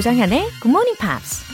조장현의 0.00 0.48
Good 0.62 0.68
Morning 0.68 0.96
Pops. 0.98 1.44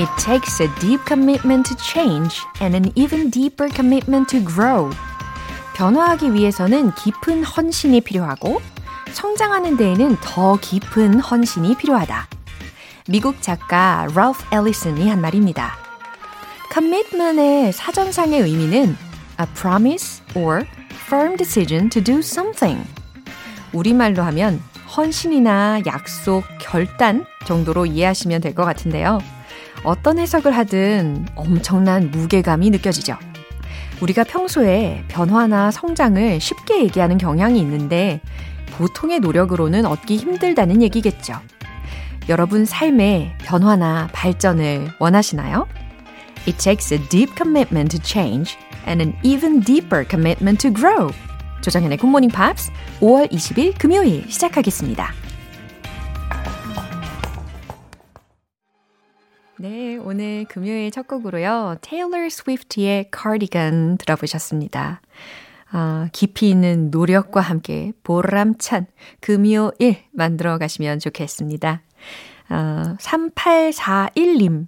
It 0.00 0.10
takes 0.18 0.60
a 0.60 0.68
deep 0.80 1.00
commitment 1.06 1.68
to 1.68 1.76
change 1.76 2.42
and 2.60 2.74
an 2.74 2.90
even 2.96 3.30
deeper 3.30 3.72
commitment 3.72 4.28
to 4.30 4.44
grow. 4.44 4.90
변화하기 5.76 6.34
위해서는 6.34 6.92
깊은 6.96 7.44
헌신이 7.44 8.00
필요하고 8.00 8.60
성장하는 9.12 9.76
데에는 9.76 10.16
더 10.20 10.56
깊은 10.56 11.20
헌신이 11.20 11.76
필요하다. 11.76 12.26
미국 13.06 13.40
작가 13.42 14.08
랄프 14.12 14.42
앨리슨이 14.52 15.08
한 15.08 15.20
말입니다. 15.20 15.79
Commitment의 16.72 17.72
사전상의 17.72 18.40
의미는 18.42 18.96
a 19.40 19.46
promise 19.54 20.22
or 20.36 20.64
firm 21.06 21.36
decision 21.36 21.88
to 21.90 22.02
do 22.02 22.18
something. 22.18 22.86
우리말로 23.72 24.22
하면 24.22 24.60
헌신이나 24.96 25.80
약속, 25.86 26.44
결단 26.60 27.24
정도로 27.46 27.86
이해하시면 27.86 28.40
될 28.40 28.54
것 28.54 28.64
같은데요. 28.64 29.18
어떤 29.82 30.18
해석을 30.18 30.56
하든 30.56 31.26
엄청난 31.36 32.10
무게감이 32.10 32.70
느껴지죠. 32.70 33.16
우리가 34.00 34.24
평소에 34.24 35.04
변화나 35.08 35.70
성장을 35.70 36.40
쉽게 36.40 36.82
얘기하는 36.84 37.18
경향이 37.18 37.58
있는데 37.60 38.20
보통의 38.72 39.20
노력으로는 39.20 39.86
얻기 39.86 40.16
힘들다는 40.16 40.82
얘기겠죠. 40.82 41.34
여러분 42.28 42.64
삶의 42.64 43.34
변화나 43.38 44.08
발전을 44.12 44.92
원하시나요? 44.98 45.66
It 46.46 46.58
takes 46.58 46.92
a 46.92 46.98
deep 47.08 47.34
commitment 47.36 47.90
to 47.96 48.02
change 48.02 48.56
and 48.86 49.02
an 49.02 49.14
even 49.22 49.60
deeper 49.60 50.04
commitment 50.08 50.60
to 50.60 50.72
grow. 50.72 51.12
조정현의 51.62 51.98
굿모닝 51.98 52.30
팝스 52.30 52.72
5월 53.00 53.30
20일 53.30 53.78
금요일 53.78 54.28
시작하겠습니다. 54.30 55.12
네, 59.58 59.98
오늘 59.98 60.46
금요일 60.48 60.90
첫 60.90 61.06
곡으로요. 61.06 61.76
테일러 61.82 62.30
스위프트의 62.30 63.10
Cardigan 63.14 63.98
들어보셨습니다. 63.98 65.02
아, 65.72 66.08
깊이 66.12 66.48
있는 66.48 66.90
노력과 66.90 67.42
함께 67.42 67.92
보람찬 68.02 68.86
금요일 69.20 69.98
만들어 70.12 70.56
가시면 70.56 70.98
좋겠습니다. 70.98 71.82
아, 72.48 72.96
3841님, 72.98 74.66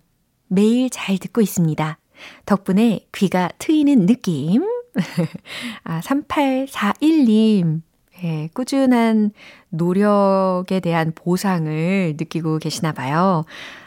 매일 0.52 0.90
잘 0.90 1.16
듣고 1.16 1.40
있습니다. 1.40 1.98
덕분에 2.44 3.06
귀가 3.14 3.48
트이는 3.58 4.04
느낌. 4.06 4.62
아, 5.84 6.00
3841님, 6.00 7.80
예, 8.22 8.50
꾸준한 8.52 9.32
노력에 9.70 10.80
대한 10.80 11.12
보상을 11.14 12.14
느끼고 12.18 12.58
계시나 12.58 12.92
봐요. 12.92 13.44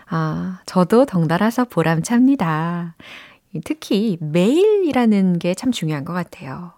아, 0.09 0.59
저도 0.65 1.05
덩달아서 1.05 1.65
보람찹니다. 1.65 2.95
특히 3.63 4.17
매일이라는 4.19 5.37
게 5.39 5.53
참 5.53 5.71
중요한 5.71 6.03
것 6.03 6.13
같아요. 6.13 6.73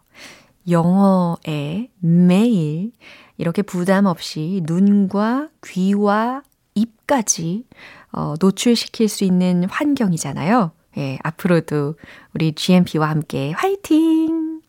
영어에 0.70 1.90
매일 2.00 2.92
이렇게 3.38 3.62
부담 3.62 4.06
없이 4.06 4.62
눈과 4.66 5.48
귀와 5.66 6.44
입까지 6.78 7.66
어, 8.12 8.36
노출시킬 8.40 9.10
수 9.10 9.24
있는 9.24 9.66
환경이잖아요. 9.70 10.72
예, 10.98 11.20
앞으로도 11.24 11.96
우리 12.34 12.54
GMP와 12.54 13.10
함께 13.10 13.52
화이팅! 13.52 14.62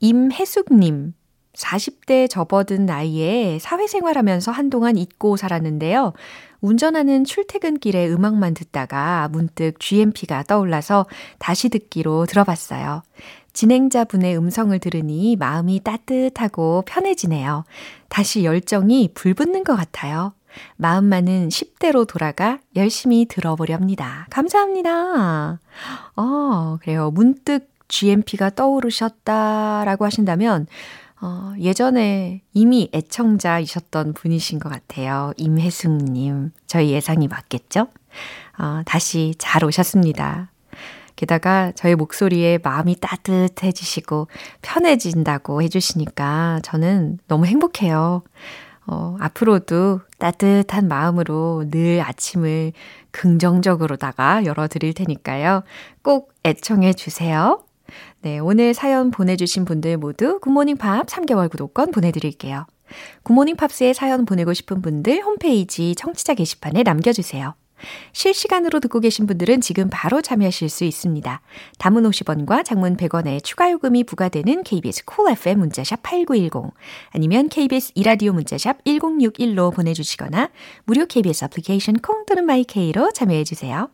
임혜숙님, 0.00 1.14
40대 1.54 2.28
접어든 2.28 2.84
나이에 2.84 3.58
사회생활하면서 3.60 4.52
한동안 4.52 4.96
잊고 4.96 5.36
살았는데요. 5.36 6.12
운전하는 6.60 7.24
출퇴근길에 7.24 8.08
음악만 8.08 8.54
듣다가 8.54 9.28
문득 9.30 9.78
GMP가 9.80 10.44
떠올라서 10.44 11.06
다시 11.38 11.68
듣기로 11.68 12.26
들어봤어요. 12.26 13.02
진행자분의 13.52 14.36
음성을 14.36 14.76
들으니 14.78 15.36
마음이 15.36 15.80
따뜻하고 15.84 16.82
편해지네요. 16.86 17.64
다시 18.08 18.44
열정이 18.44 19.10
불붙는 19.14 19.64
것 19.64 19.76
같아요. 19.76 20.32
마음만은 20.76 21.48
10대로 21.48 22.06
돌아가 22.06 22.58
열심히 22.76 23.26
들어보렵니다. 23.26 24.26
감사합니다. 24.30 25.60
어, 26.16 26.78
그래요. 26.80 27.10
문득 27.10 27.70
GMP가 27.88 28.50
떠오르셨다라고 28.50 30.04
하신다면, 30.04 30.66
어, 31.20 31.54
예전에 31.58 32.42
이미 32.52 32.88
애청자이셨던 32.92 34.14
분이신 34.14 34.58
것 34.58 34.68
같아요. 34.68 35.32
임혜숙님. 35.36 36.52
저희 36.66 36.90
예상이 36.90 37.28
맞겠죠? 37.28 37.88
어, 38.58 38.82
다시 38.84 39.34
잘 39.38 39.64
오셨습니다. 39.64 40.50
게다가 41.16 41.72
저의 41.72 41.94
목소리에 41.94 42.58
마음이 42.62 42.96
따뜻해지시고 43.00 44.28
편해진다고 44.62 45.62
해주시니까 45.62 46.60
저는 46.62 47.18
너무 47.28 47.46
행복해요. 47.46 48.22
어, 48.86 49.16
앞으로도 49.20 50.00
따뜻한 50.18 50.88
마음으로 50.88 51.64
늘 51.70 52.00
아침을 52.00 52.72
긍정적으로다가 53.10 54.44
열어드릴 54.44 54.92
테니까요. 54.94 55.62
꼭 56.02 56.32
애청해 56.44 56.92
주세요. 56.94 57.64
네, 58.20 58.38
오늘 58.38 58.74
사연 58.74 59.10
보내주신 59.10 59.64
분들 59.64 59.98
모두 59.98 60.38
굿모닝 60.40 60.76
팝 60.76 61.06
3개월 61.06 61.50
구독권 61.50 61.90
보내드릴게요. 61.90 62.66
굿모닝 63.22 63.56
팝스에 63.56 63.92
사연 63.92 64.24
보내고 64.24 64.52
싶은 64.52 64.82
분들 64.82 65.22
홈페이지 65.22 65.94
청취자 65.94 66.34
게시판에 66.34 66.82
남겨주세요. 66.82 67.54
실시간으로 68.12 68.80
듣고 68.80 69.00
계신 69.00 69.26
분들은 69.26 69.60
지금 69.60 69.88
바로 69.90 70.22
참여하실 70.22 70.68
수 70.68 70.84
있습니다. 70.84 71.40
담은 71.78 72.02
50원과 72.04 72.64
장문 72.64 72.96
100원의 72.96 73.42
추가 73.42 73.70
요금이 73.70 74.04
부과되는 74.04 74.62
KBS 74.62 75.04
콜 75.04 75.14
cool 75.16 75.32
FM 75.32 75.58
문자샵 75.58 76.02
8910 76.02 76.72
아니면 77.10 77.48
KBS 77.48 77.92
이라디오 77.94 78.32
문자샵 78.32 78.84
1061로 78.84 79.74
보내주시거나 79.74 80.50
무료 80.84 81.06
KBS 81.06 81.44
애플리케이션 81.44 81.96
콩 81.96 82.24
또는 82.26 82.44
마이케이로 82.46 83.12
참여해 83.12 83.44
주세요. 83.44 83.90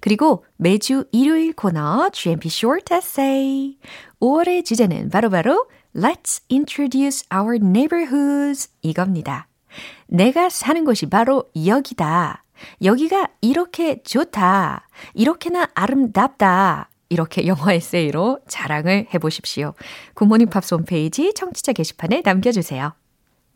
그리고 0.00 0.44
매주 0.56 1.04
일요일 1.12 1.52
코너 1.52 2.10
GMP 2.10 2.48
Short 2.48 2.94
Essay 2.94 3.76
5월의 4.20 4.64
주제는 4.64 5.10
바로바로 5.10 5.44
바로 5.44 5.66
Let's 5.94 6.42
introduce 6.50 7.22
our 7.32 7.56
neighborhoods 7.56 8.68
이겁니다. 8.82 9.46
내가 10.06 10.48
사는 10.48 10.84
곳이 10.84 11.06
바로 11.06 11.44
여기다. 11.66 12.43
여기가 12.82 13.28
이렇게 13.40 14.02
좋다. 14.02 14.88
이렇게나 15.14 15.68
아름답다. 15.74 16.90
이렇게 17.10 17.46
영어 17.46 17.70
에세이로 17.70 18.40
자랑을 18.48 19.06
해보십시오. 19.14 19.74
굿모닝 20.14 20.48
팝스 20.48 20.74
홈페이지 20.74 21.32
청취자 21.34 21.72
게시판에 21.72 22.22
남겨주세요. 22.24 22.92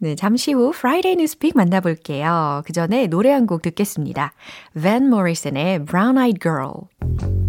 네, 0.01 0.15
잠시 0.15 0.53
후 0.53 0.69
Friday 0.75 1.15
Newspeak 1.15 1.55
만나볼게요. 1.57 2.63
그 2.65 2.73
전에 2.73 3.09
노래 3.09 3.33
한 3.33 3.47
곡 3.47 3.63
듣겠습니다. 3.63 4.33
Van 4.81 5.07
Morrison의 5.07 5.85
Brown 5.87 6.17
Eyed 6.19 6.39
Girl. 6.41 7.48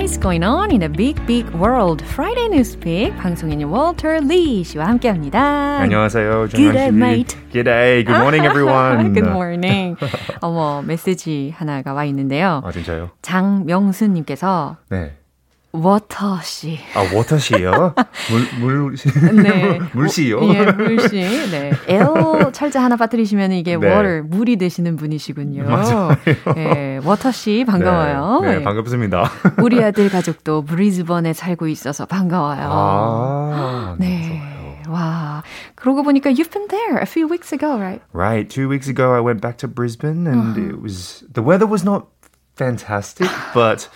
What 0.00 0.08
is 0.08 0.16
going 0.16 0.42
on 0.42 0.70
in 0.70 0.82
a 0.82 0.88
big, 0.88 1.20
big 1.26 1.46
world? 1.50 2.00
Friday 2.00 2.48
Newspeak 2.48 3.14
방송인의 3.18 3.66
Walter 3.70 4.24
Lee 4.24 4.64
씨와 4.64 4.86
함께합니다. 4.86 5.76
안녕하세요. 5.80 6.48
Good 6.48 6.72
day, 6.72 6.88
mate. 6.88 7.36
Good 7.52 7.64
day. 7.64 8.02
Good 8.02 8.16
morning, 8.16 8.46
everyone. 8.46 9.12
Good 9.12 9.28
morning. 9.28 9.98
어머 10.40 10.80
메시지 10.80 11.52
하나가 11.54 11.92
와 11.92 12.06
있는데요. 12.06 12.62
아 12.64 12.72
진짜요? 12.72 13.10
장명수님께서 13.20 14.78
네. 14.88 15.19
Water 15.72 16.40
씨. 16.42 16.80
아 16.94 17.14
Water 17.14 17.38
씨요? 17.38 17.94
물물 18.60 18.96
네. 19.42 19.78
물 19.92 20.08
씨요? 20.08 20.40
예, 20.52 20.64
물 20.72 21.00
씨. 21.08 21.20
네. 21.50 21.72
L 21.86 22.52
철자 22.52 22.82
하나 22.82 22.96
빠뜨리시면 22.96 23.52
이게 23.52 23.76
네. 23.76 23.86
water 23.86 24.22
물이 24.24 24.56
되시는 24.56 24.96
분이시군요. 24.96 25.64
맞아요. 25.64 26.16
예, 26.56 27.00
Water 27.04 27.30
씨 27.30 27.64
반가워요. 27.64 28.40
네, 28.42 28.58
네 28.58 28.64
반갑습니다. 28.64 29.30
우리 29.62 29.82
아들 29.82 30.08
가족도 30.10 30.62
브리즈번에 30.64 31.32
살고 31.32 31.68
있어서 31.68 32.04
반가워요. 32.04 32.68
아, 32.68 33.96
네. 34.00 34.40
좋아요. 34.40 34.60
와. 34.88 35.42
그러고 35.76 36.02
보니까 36.02 36.30
you've 36.30 36.50
been 36.50 36.66
there 36.66 36.98
a 36.98 37.06
few 37.06 37.28
weeks 37.28 37.52
ago, 37.52 37.78
right? 37.78 38.02
Right. 38.12 38.48
Two 38.52 38.68
weeks 38.68 38.88
ago, 38.88 39.14
I 39.14 39.20
went 39.20 39.40
back 39.40 39.58
to 39.58 39.68
Brisbane, 39.68 40.26
and 40.26 40.58
Uh-huh. 40.58 40.68
it 40.68 40.82
was 40.82 41.22
the 41.32 41.42
weather 41.42 41.66
was 41.66 41.84
not 41.84 42.08
fantastic, 42.56 43.30
but 43.54 43.88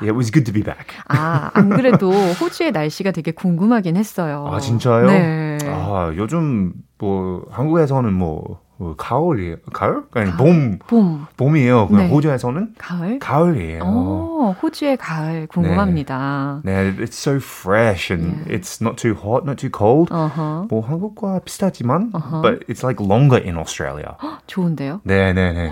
yeah, 0.00 0.10
it 0.12 0.16
was 0.16 0.30
good 0.30 0.44
to 0.46 0.52
be 0.52 0.62
back. 0.62 0.96
아, 1.08 1.50
안 1.54 1.70
그래도 1.70 2.10
호주의 2.40 2.72
날씨가 2.72 3.10
되게 3.12 3.32
궁금하긴 3.32 3.96
했어요. 3.96 4.48
아 4.50 4.58
진짜요? 4.60 5.06
네. 5.06 5.58
아 5.66 6.12
요즘 6.16 6.72
뭐 6.98 7.44
한국에서는 7.50 8.12
뭐, 8.12 8.60
뭐 8.76 8.94
가을이에요. 8.96 9.56
가을? 9.72 10.02
아니 10.14 10.30
봄 10.32 10.78
봄, 10.86 11.26
봄이에요. 11.36 11.88
네. 11.90 12.08
호주에서는 12.08 12.74
가을? 12.78 13.18
가을이에요. 13.18 13.82
어, 13.84 14.54
호주의 14.62 14.96
가을 14.96 15.46
궁금합니다. 15.48 16.60
네, 16.64 16.94
it's 16.96 17.14
so 17.18 17.36
fresh 17.36 18.12
and 18.12 18.46
Yeah. 18.46 18.54
it's 18.58 18.80
not 18.80 18.96
too 18.96 19.14
hot, 19.14 19.44
not 19.44 19.56
too 19.58 19.70
cold. 19.76 20.12
어허, 20.12 20.66
뭐 20.70 20.80
한국과 20.86 21.40
비슷하지만, 21.44 22.10
Uh-huh. 22.14 22.42
but 22.42 22.64
it's 22.68 22.82
like 22.84 23.00
longer 23.00 23.38
in 23.42 23.56
Australia. 23.58 24.16
좋은데요? 24.46 25.00
네, 25.04 25.32
네, 25.32 25.52
네. 25.52 25.70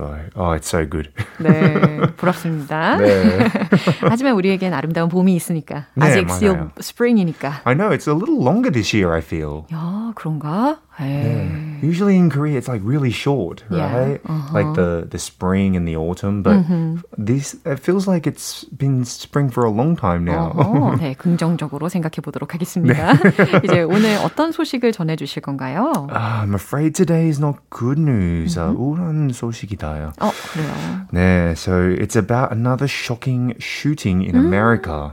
So, 0.00 0.14
oh, 0.36 0.50
it's 0.52 0.68
so 0.68 0.84
good. 0.84 1.08
네, 1.40 2.00
부럽습니다. 2.18 2.98
네. 2.98 3.48
하지만 4.02 4.34
우리에겐 4.34 4.74
아름다운 4.74 5.08
봄이 5.08 5.34
있으니까. 5.34 5.86
네, 5.94 6.04
아직 6.06 6.26
맞아요. 6.26 6.36
still 6.36 6.68
spring이니까. 6.80 7.62
I 7.64 7.72
know 7.74 7.88
it's 7.96 8.06
a 8.06 8.12
little 8.14 8.36
longer 8.44 8.70
this 8.70 8.92
year. 8.94 9.14
I 9.14 9.20
feel. 9.20 9.64
야, 9.72 10.12
그런가? 10.14 10.80
에이. 11.00 11.80
Usually 11.82 12.16
in 12.16 12.30
Korea, 12.30 12.56
it's 12.56 12.68
like 12.68 12.80
really 12.84 13.10
short, 13.10 13.62
Yeah, 13.70 13.92
right? 13.92 14.20
uh-huh. 14.24 14.52
Like 14.52 14.72
the 14.74 15.06
the 15.10 15.18
spring 15.18 15.76
and 15.76 15.86
the 15.88 15.96
autumn, 15.96 16.42
but 16.42 16.56
Mm-hmm. 16.56 17.04
this 17.16 17.56
it 17.64 17.80
feels 17.80 18.08
like 18.08 18.26
it's 18.26 18.64
been 18.76 19.04
spring 19.04 19.48
for 19.50 19.64
a 19.64 19.70
long 19.70 19.96
time 19.96 20.24
now. 20.24 20.52
어허, 20.56 20.96
네, 20.96 21.14
긍정적으로 21.14 21.88
생각해 21.90 22.20
보도록 22.24 22.54
하겠습니다. 22.54 23.12
이제 23.64 23.82
오늘 23.82 24.16
어떤 24.24 24.52
소식을 24.52 24.92
전해 24.92 25.16
주실 25.16 25.42
건가요? 25.42 26.08
Ah, 26.10 26.44
I'm 26.44 26.54
afraid 26.54 26.94
today 26.94 27.28
is 27.28 27.38
not 27.40 27.56
good 27.70 28.00
news. 28.00 28.56
Mm-hmm. 28.56 28.60
아, 28.60 28.72
우울한 28.76 29.30
소식이다 29.32 29.86
요. 29.99 30.13
어, 30.19 30.31
그래요. 30.53 31.07
네, 31.11 31.51
so 31.53 31.73
it's 31.99 32.15
about 32.15 32.51
another 32.51 32.87
shocking 32.87 33.53
shooting 33.59 34.21
in 34.23 34.35
America. 34.35 35.11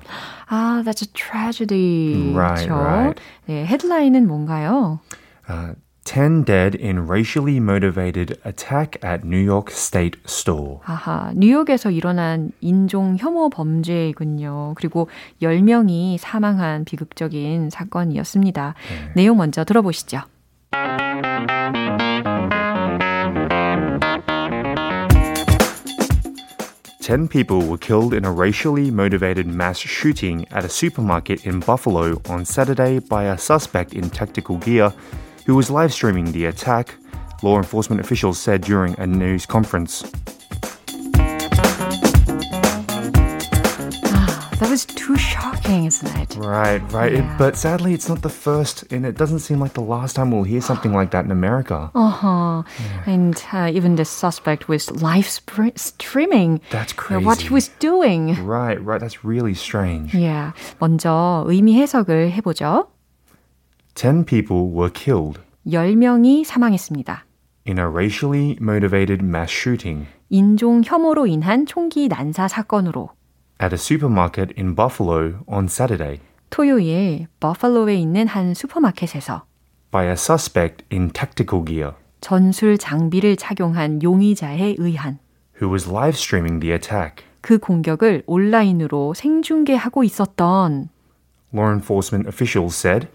아, 0.49 0.83
that's 0.85 1.03
a 1.03 1.07
tragedy. 1.13 2.33
Right, 2.35 2.69
그렇죠? 2.69 2.75
right. 2.75 3.21
네, 3.47 3.67
헤드라인은 3.67 4.27
뭔가요? 4.27 5.01
Uh, 5.49 5.75
10 6.09 6.45
dead 6.47 6.75
in 6.75 7.07
racially 7.07 7.61
motivated 7.61 8.39
attack 8.43 8.97
at 9.05 9.25
New 9.25 9.37
York 9.37 9.71
State 9.71 10.19
store. 10.27 10.81
아하, 10.87 11.33
뉴욕에서 11.35 11.91
일어난 11.91 12.51
인종 12.63 13.17
혐오 13.19 13.51
범죄이군요. 13.51 14.73
그리고 14.75 15.11
10명이 15.43 16.17
사망한 16.17 16.87
비극적인 16.87 17.69
사건이었습니다. 17.69 18.75
내용 19.17 19.37
먼저 19.37 19.65
들어보시죠. 19.65 20.23
10 27.09 27.27
people 27.27 27.67
were 27.67 27.79
killed 27.79 28.13
in 28.13 28.27
a 28.27 28.31
racially 28.31 28.91
motivated 28.91 29.47
mass 29.47 29.79
shooting 29.79 30.47
at 30.51 30.63
a 30.63 30.69
supermarket 30.69 31.47
in 31.47 31.59
Buffalo 31.59 32.21
on 32.29 32.45
Saturday 32.45 32.99
by 32.99 33.25
a 33.25 33.39
suspect 33.39 33.95
in 33.95 34.11
tactical 34.11 34.59
gear 34.59 34.93
who 35.47 35.57
was 35.57 35.71
live 35.71 35.91
streaming 35.91 36.31
the 36.33 36.45
attack, 36.45 36.97
law 37.43 37.57
enforcement 37.57 37.99
officials 37.99 38.39
said 38.39 38.61
during 38.61 38.95
a 39.01 39.07
news 39.07 39.47
conference. 39.47 40.05
That 44.60 44.70
was 44.70 44.86
too 44.86 45.16
shocking, 45.18 45.86
isn't 45.86 46.08
it? 46.18 46.36
Right, 46.38 46.80
right. 46.94 47.12
It- 47.14 47.24
Yeah. 47.24 47.36
but 47.38 47.56
sadly, 47.58 47.94
it's 47.94 48.08
not 48.08 48.22
the 48.22 48.30
first, 48.30 48.84
and 48.92 49.06
it 49.06 49.18
doesn't 49.18 49.40
seem 49.40 49.60
like 49.60 49.74
the 49.74 49.81
last 49.84 50.16
time 50.16 50.31
we'll 50.31 50.44
hear 50.48 50.62
something 50.62 50.94
like 50.94 51.12
that 51.12 51.25
in 51.25 51.31
America. 51.31 51.92
Uh-huh. 51.94 52.64
And 53.06 53.36
uh, 53.52 53.70
even 53.74 53.96
the 53.96 54.06
suspect 54.06 54.68
was 54.68 54.90
live 55.02 55.25
spr- 55.28 55.78
streaming 55.78 56.62
That's 56.72 56.94
uh, 56.98 57.20
what 57.20 57.42
he 57.42 57.50
crazy. 57.50 57.54
was 57.54 57.68
doing. 57.80 58.36
Right, 58.46 58.80
right. 58.84 59.00
That's 59.02 59.24
really 59.25 59.54
strange. 59.54 60.14
Yeah. 60.14 60.54
먼저 60.80 61.44
의미 61.48 61.75
해석을 61.81 62.31
해보죠. 62.31 62.88
10 63.96 64.25
people 64.25 64.70
were 64.72 64.90
killed 64.90 65.40
10명이 65.68 66.46
사망했습니다. 66.46 67.24
in 67.66 67.80
a 67.80 67.88
racially 67.88 68.58
motivated 68.60 69.24
mass 69.24 69.50
shooting 69.52 70.08
인종 70.30 70.81
혐오로 70.84 71.28
인한 71.28 71.66
총기 71.66 72.08
난사 72.08 72.48
사건으로 72.48 73.10
At 73.61 73.73
a 73.73 73.79
supermarket 73.79 74.53
in 74.59 74.75
Buffalo 74.75 75.41
on 75.47 75.65
Saturday 75.67 76.21
토요일 76.51 77.27
버팔로에 77.41 77.97
있는 77.97 78.27
한 78.27 78.55
슈퍼마켓에서 78.55 79.45
by 79.91 80.07
a 80.07 80.13
suspect 80.13 80.85
in 80.93 81.11
tactical 81.11 81.65
gear 81.65 81.93
전술 82.21 82.79
장비를 82.79 83.37
착용한 83.37 84.03
용의자에 84.03 84.77
의한 84.79 85.19
who 85.61 85.71
was 85.71 85.89
live 85.89 86.17
streaming 86.17 86.61
the 86.61 86.73
attack. 86.73 87.25
그 87.41 87.59
공격을 87.59 88.25
온라인으로 88.27 89.15
생중계하고 89.15 90.05
있었던 90.05 90.89
Law 91.55 91.73
enforcement 91.73 92.29
officials 92.29 92.77
said 92.77 93.09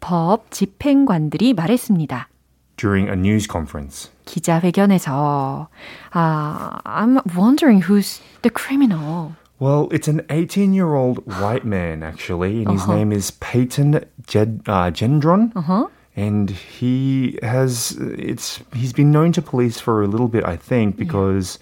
법 0.00 0.50
집행관들이 0.50 1.54
말했습니다. 1.54 2.28
during 2.76 3.08
a 3.08 3.14
news 3.14 3.46
conference. 3.50 4.10
기자회견에서 4.24 5.68
아, 6.12 6.78
I'm 6.84 7.20
wondering 7.36 7.82
who's 7.84 8.20
the 8.42 8.50
criminal. 8.54 9.32
Well, 9.60 9.88
it's 9.92 10.08
an 10.08 10.22
18 10.30 10.72
year 10.72 10.94
old 10.94 11.18
white 11.40 11.64
man, 11.64 12.02
actually, 12.02 12.62
and 12.64 12.72
his 12.72 12.82
Uh-huh. 12.82 12.96
name 12.96 13.12
is 13.12 13.30
Peyton 13.32 14.04
Jed, 14.26 14.62
uh, 14.66 14.90
Gendron. 14.90 15.52
Uh-huh. 15.54 15.86
And 16.16 16.50
he 16.50 17.38
has, 17.42 17.92
it's, 18.00 18.60
he's 18.74 18.92
been 18.92 19.10
known 19.12 19.32
to 19.32 19.42
police 19.42 19.78
for 19.78 20.02
a 20.02 20.06
little 20.08 20.28
bit, 20.28 20.44
I 20.44 20.56
think, 20.56 20.96
because 20.96 21.58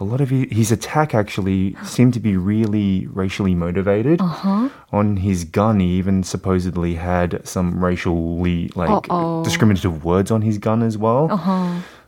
a 0.00 0.04
lot 0.04 0.20
of 0.20 0.30
his, 0.30 0.46
his 0.50 0.72
attack 0.72 1.14
actually 1.14 1.76
seemed 1.84 2.12
to 2.14 2.20
be 2.20 2.36
really 2.36 3.06
racially 3.12 3.54
motivated. 3.54 4.20
Uh-huh. 4.20 4.68
On 4.90 5.18
his 5.18 5.44
gun, 5.44 5.78
he 5.80 5.86
even 5.98 6.24
supposedly 6.24 6.94
had 6.96 7.46
some 7.46 7.82
racially, 7.84 8.70
like, 8.74 8.88
Uh-oh. 8.90 9.44
discriminative 9.44 10.04
words 10.04 10.30
on 10.30 10.42
his 10.42 10.58
gun 10.58 10.82
as 10.82 10.96
well. 10.98 11.28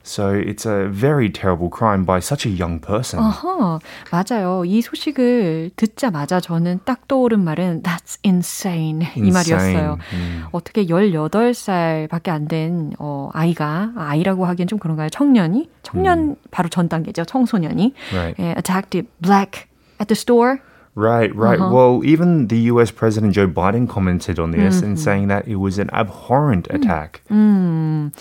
So 0.07 0.35
it's 0.35 0.67
a 0.67 0.87
very 0.91 1.31
terrible 1.33 1.71
crime 1.71 2.05
by 2.05 2.19
such 2.19 2.47
a 2.47 2.51
young 2.53 2.79
person. 2.79 3.21
어허, 3.25 3.81
맞아요. 4.11 4.65
이 4.67 4.83
소식을 4.83 5.71
듣자마자 5.77 6.41
저는 6.41 6.81
딱 6.85 7.09
떠오른 7.09 7.41
말은 7.43 7.83
That's 7.83 8.19
insane 8.23 9.07
이 9.17 9.31
말이었어요. 9.31 9.97
음. 10.13 10.45
어떻게 10.53 10.85
18살밖에 10.87 12.29
안된 12.29 12.93
어, 12.99 13.31
아이가 13.33 13.93
아, 13.97 14.11
아이라고 14.11 14.45
하기엔 14.45 14.69
좀 14.69 14.79
그런가요? 14.79 15.09
청년이 15.09 15.71
청년 15.83 16.37
바로 16.51 16.69
전 16.69 16.89
단계죠. 16.89 17.25
청소년이 17.25 17.95
Right. 18.13 18.43
예, 18.43 18.55
attacked 18.59 19.09
black 19.21 19.67
at 20.01 20.07
the 20.09 20.17
store. 20.17 20.59
Right, 20.96 21.34
right. 21.34 21.60
Uh-huh. 21.60 21.72
Well, 21.74 22.02
even 22.04 22.48
the 22.48 22.58
US 22.74 22.92
President 22.92 23.34
Joe 23.34 23.48
Biden 23.48 23.88
commented 23.88 24.38
on 24.40 24.52
this 24.52 24.78
Mm-hmm. 24.82 24.86
and 24.86 25.00
saying 25.00 25.28
that 25.30 25.48
it 25.48 25.56
was 25.56 25.80
an 25.80 25.90
abhorrent 25.94 26.68
Mm. 26.68 26.76
attack. 26.76 27.22
음, 27.32 28.12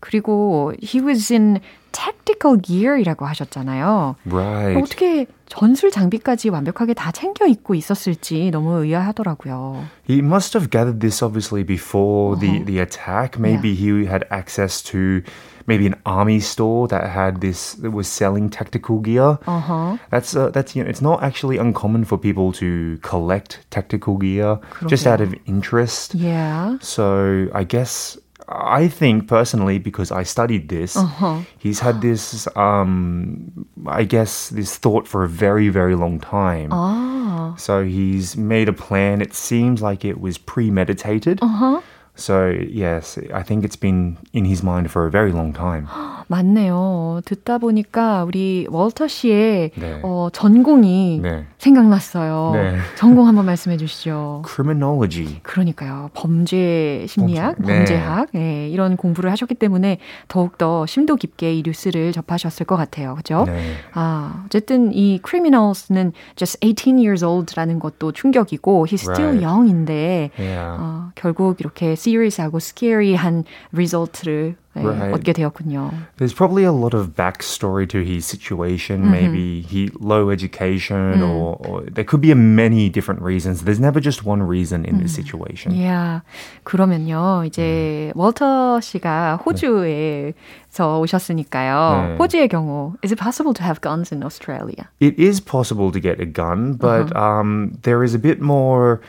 그리고 0.00 0.72
he 0.80 1.00
was 1.00 1.32
in 1.32 1.58
tactical 1.90 2.56
gear이라고 2.60 3.26
하셨잖아요. 3.26 4.14
Right. 4.26 4.76
어떻게 4.80 5.26
전술 5.46 5.90
장비까지 5.90 6.50
완벽하게 6.50 6.94
다 6.94 7.10
챙겨 7.10 7.46
입고 7.46 7.74
있었을지 7.74 8.50
너무 8.52 8.84
의아하더라고요. 8.84 9.84
He 10.06 10.18
must 10.20 10.54
have 10.56 10.70
gathered 10.70 11.00
this 11.00 11.22
obviously 11.24 11.64
before 11.64 12.36
the, 12.38 12.62
the 12.62 12.78
attack. 12.78 13.38
Maybe 13.40 13.74
he 13.74 14.04
had 14.06 14.26
access 14.30 14.80
to 14.92 15.22
maybe 15.66 15.86
an 15.86 15.94
army 16.06 16.40
store 16.40 16.88
that 16.88 17.08
had 17.10 17.40
this 17.40 17.74
that 17.74 17.90
was 17.90 18.08
selling 18.08 18.48
tactical 18.50 19.00
gear. 19.00 19.38
어허. 19.46 19.98
That's 20.10 20.34
uh, 20.34 20.50
that's 20.50 20.74
you 20.76 20.82
know 20.84 20.88
it's 20.90 21.02
not 21.02 21.22
actually 21.22 21.58
uncommon 21.58 22.04
for 22.04 22.16
people 22.18 22.52
to 22.62 22.98
collect 23.02 23.60
tactical 23.70 24.16
gear 24.16 24.58
just 24.86 25.06
out 25.06 25.20
of 25.20 25.34
interest. 25.46 26.14
Yeah. 26.14 26.78
So 26.80 27.48
I 27.54 27.64
guess 27.64 28.16
I 28.48 28.88
think 28.88 29.28
personally 29.28 29.78
because 29.78 30.10
I 30.10 30.22
studied 30.22 30.68
this, 30.70 30.96
Uh-huh. 30.96 31.40
he's 31.58 31.80
had 31.80 32.00
this 32.00 32.48
um 32.56 33.66
I 33.86 34.04
guess 34.04 34.48
this 34.48 34.76
thought 34.78 35.06
for 35.06 35.22
a 35.24 35.28
very 35.28 35.68
very 35.68 35.94
long 35.94 36.18
time. 36.18 36.70
아. 36.70 37.58
So 37.58 37.84
he's 37.84 38.36
made 38.36 38.68
a 38.68 38.72
plan. 38.72 39.20
It 39.20 39.34
seems 39.34 39.82
like 39.82 40.04
it 40.04 40.20
was 40.20 40.38
premeditated. 40.38 41.40
어허. 41.40 41.82
So 42.15 42.53
yes, 42.69 43.17
I 43.33 43.41
think 43.41 43.65
it's 43.65 43.75
been 43.75 44.17
in 44.33 44.45
his 44.45 44.63
mind 44.63 44.91
for 44.91 45.07
a 45.07 45.11
very 45.11 45.31
long 45.31 45.51
time. 45.53 45.87
맞네요. 46.27 47.21
듣다 47.25 47.57
보니까 47.57 48.23
우리 48.23 48.65
월터 48.69 49.07
씨의 49.07 49.71
네. 49.75 49.99
어, 50.03 50.29
전공이 50.31 51.19
네. 51.21 51.45
생각났어요. 51.57 52.51
네. 52.53 52.77
전공 52.95 53.27
한번 53.27 53.45
말씀해 53.45 53.77
주시죠. 53.77 54.43
Criminology. 54.45 55.41
그러니까요. 55.43 56.09
범죄 56.13 57.05
심리학, 57.09 57.57
범죄, 57.57 57.73
네. 57.73 57.77
범죄학, 57.79 58.29
예, 58.35 58.69
이런 58.69 58.95
공부를 58.95 59.31
하셨기 59.31 59.55
때문에 59.55 59.97
더욱 60.27 60.57
더 60.57 60.85
심도 60.85 61.15
깊게 61.15 61.55
이 61.55 61.63
뉴스를 61.65 62.13
접하셨을 62.13 62.65
것 62.65 62.77
같아요. 62.77 63.15
그죠? 63.15 63.43
네. 63.45 63.73
아, 63.93 64.43
어쨌든 64.45 64.93
이 64.93 65.19
criminals는 65.27 66.13
just 66.35 66.57
18 66.61 66.93
years 66.97 67.23
old라는 67.25 67.79
것도 67.79 68.11
충격이고 68.11 68.85
he's 68.85 69.01
still 69.01 69.23
Right. 69.33 69.43
young인데 69.45 70.29
Yeah. 70.39 70.77
어, 70.79 71.09
결국 71.15 71.59
이렇게 71.59 71.95
serious하고 72.02 72.58
scary한 72.60 73.44
result를 73.72 74.56
네, 74.74 74.84
Right. 74.84 75.12
얻게 75.12 75.32
되었군요. 75.32 75.90
There's 76.18 76.32
probably 76.32 76.62
a 76.62 76.70
lot 76.70 76.94
of 76.94 77.16
backstory 77.16 77.88
to 77.88 77.98
his 77.98 78.24
situation. 78.24 79.10
Maybe 79.10 79.60
he 79.60 79.90
low 79.98 80.30
education, 80.30 81.20
or, 81.20 81.58
or 81.66 81.82
there 81.90 82.04
could 82.04 82.20
be 82.20 82.32
many 82.34 82.88
different 82.88 83.20
reasons. 83.20 83.64
There's 83.64 83.80
never 83.80 83.98
just 83.98 84.22
one 84.24 84.40
reason 84.40 84.84
in 84.84 84.98
this 85.02 85.12
situation. 85.12 85.74
Yeah. 85.74 86.20
그러면요, 86.62 87.42
이제 87.46 88.12
월터 88.14 88.78
씨가 88.80 89.40
호주에서 89.44 91.00
오셨으니까요. 91.00 92.14
네. 92.14 92.16
호주의 92.18 92.46
경우, 92.48 92.94
is 93.02 93.10
it 93.12 93.18
possible 93.18 93.54
to 93.54 93.64
have 93.64 93.80
guns 93.80 94.12
in 94.12 94.22
Australia? 94.22 94.88
It 95.00 95.18
is 95.18 95.40
possible 95.40 95.90
to 95.90 95.98
get 95.98 96.20
a 96.20 96.26
gun, 96.26 96.74
but 96.74 97.10
um, 97.16 97.78
there 97.82 98.04
is 98.04 98.14
a 98.14 98.18
bit 98.20 98.40
more 98.40 99.00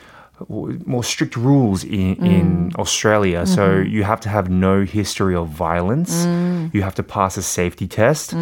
more 0.86 1.04
strict 1.04 1.36
rules 1.36 1.84
in, 1.84 2.16
in 2.26 2.72
Australia. 2.78 3.46
So 3.46 3.78
you 3.78 4.04
have 4.04 4.20
to 4.22 4.30
have 4.30 4.50
no 4.50 4.84
history 4.84 5.36
of 5.36 5.50
violence. 5.50 6.26
You 6.72 6.82
have 6.82 6.96
to 6.96 7.04
pass 7.04 7.38
a 7.38 7.42
safety 7.42 7.88
test. 7.88 8.34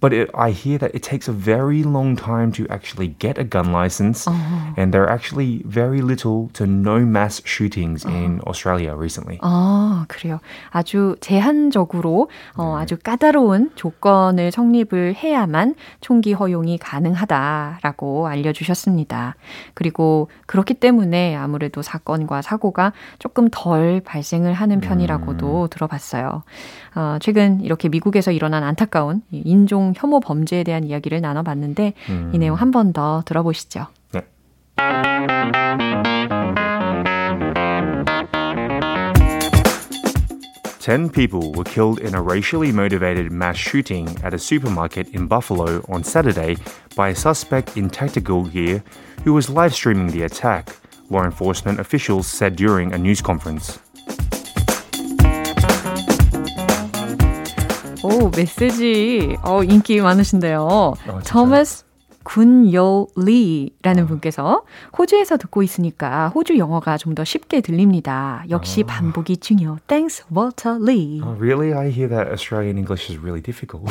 But 0.00 0.12
it, 0.12 0.30
I 0.34 0.50
hear 0.50 0.78
that 0.78 0.94
it 0.94 1.02
takes 1.02 1.28
a 1.28 1.32
very 1.32 1.82
long 1.82 2.16
time 2.16 2.52
to 2.52 2.66
actually 2.68 3.08
get 3.18 3.38
a 3.38 3.44
gun 3.44 3.72
license, 3.72 4.26
and 4.76 4.92
there 4.92 5.02
are 5.02 5.10
actually 5.10 5.62
very 5.66 6.00
little 6.00 6.50
to 6.54 6.66
no 6.66 7.00
mass 7.00 7.42
shootings 7.44 8.04
in 8.04 8.40
Australia 8.46 8.94
recently. 8.94 9.38
아, 9.42 10.06
그래요. 10.08 10.40
아주 10.70 11.16
제한적으로 11.20 12.30
어, 12.56 12.76
아주 12.78 12.96
까다로운 12.96 13.70
조건을 13.74 14.50
성립을 14.50 15.14
해야만 15.14 15.74
총기 16.00 16.32
허용이 16.32 16.78
가능하다라고 16.78 18.28
알려주셨습니다. 18.28 19.36
그리고 19.74 20.28
그렇기 20.46 20.74
때문에 20.74 21.27
아무래도 21.35 21.81
사건과 21.81 22.41
사고가 22.41 22.93
조금 23.19 23.47
덜 23.51 24.01
발생을 24.01 24.53
하는 24.53 24.79
편이라고도 24.81 25.67
들어봤어요. 25.67 26.43
어, 26.95 27.17
최근 27.21 27.61
이렇게 27.61 27.89
미국에서 27.89 28.31
일어난 28.31 28.63
안타까운 28.63 29.21
이 29.31 29.41
인종 29.45 29.93
혐오 29.95 30.19
범죄에 30.19 30.63
대한 30.63 30.83
이야기를 30.83 31.21
나눠봤는데 31.21 31.93
이 32.33 32.37
내용 32.37 32.55
한 32.55 32.71
번 32.71 32.93
더 32.93 33.21
들어보시죠. 33.25 33.87
네. 34.13 34.21
Ten 40.79 41.09
people 41.09 41.51
were 41.51 41.65
killed 41.65 41.99
in 41.99 42.15
a 42.15 42.21
racially 42.21 42.71
motivated 42.71 43.31
mass 43.31 43.57
shooting 43.57 44.07
at 44.23 44.33
a 44.33 44.39
supermarket 44.39 45.09
in 45.09 45.27
Buffalo 45.27 45.83
on 45.89 46.03
Saturday 46.03 46.55
by 46.95 47.09
a 47.09 47.15
suspect 47.15 47.77
in 47.77 47.89
tactical 47.89 48.45
gear 48.45 48.81
who 49.23 49.33
was 49.33 49.49
live 49.49 49.73
streaming 49.73 50.07
the 50.07 50.23
attack, 50.23 50.69
law 51.10 51.24
enforcement 51.24 51.78
officials 51.80 52.26
said 52.26 52.56
during 52.56 52.92
a 52.92 52.98
news 52.98 53.20
conference. 53.22 53.80
오, 58.02 58.28
메시지 58.36 59.36
어, 59.42 59.62
인기 59.64 60.00
많으신데요. 60.00 60.94
진짜요? 61.04 61.20
토마스 61.24 61.84
군요리라는 62.23 64.07
분께서 64.07 64.63
호주에서 64.97 65.37
듣고 65.37 65.63
있으니까 65.63 66.29
호주 66.29 66.57
영어가 66.57 66.97
좀 66.97 67.09
더 67.15 67.23
쉽게 67.23 67.61
들립니다. 67.61 68.43
역시 68.51 68.83
반복이 68.83 69.37
중요. 69.37 69.79
Thanks, 69.87 70.23
Walter 70.31 70.77
Lee. 70.79 71.21
Oh, 71.25 71.35
really? 71.39 71.73
I 71.73 71.89
hear 71.89 72.07
that 72.07 72.31
Australian 72.31 72.77
English 72.77 73.09
is 73.11 73.17
really 73.19 73.41
difficult. 73.41 73.89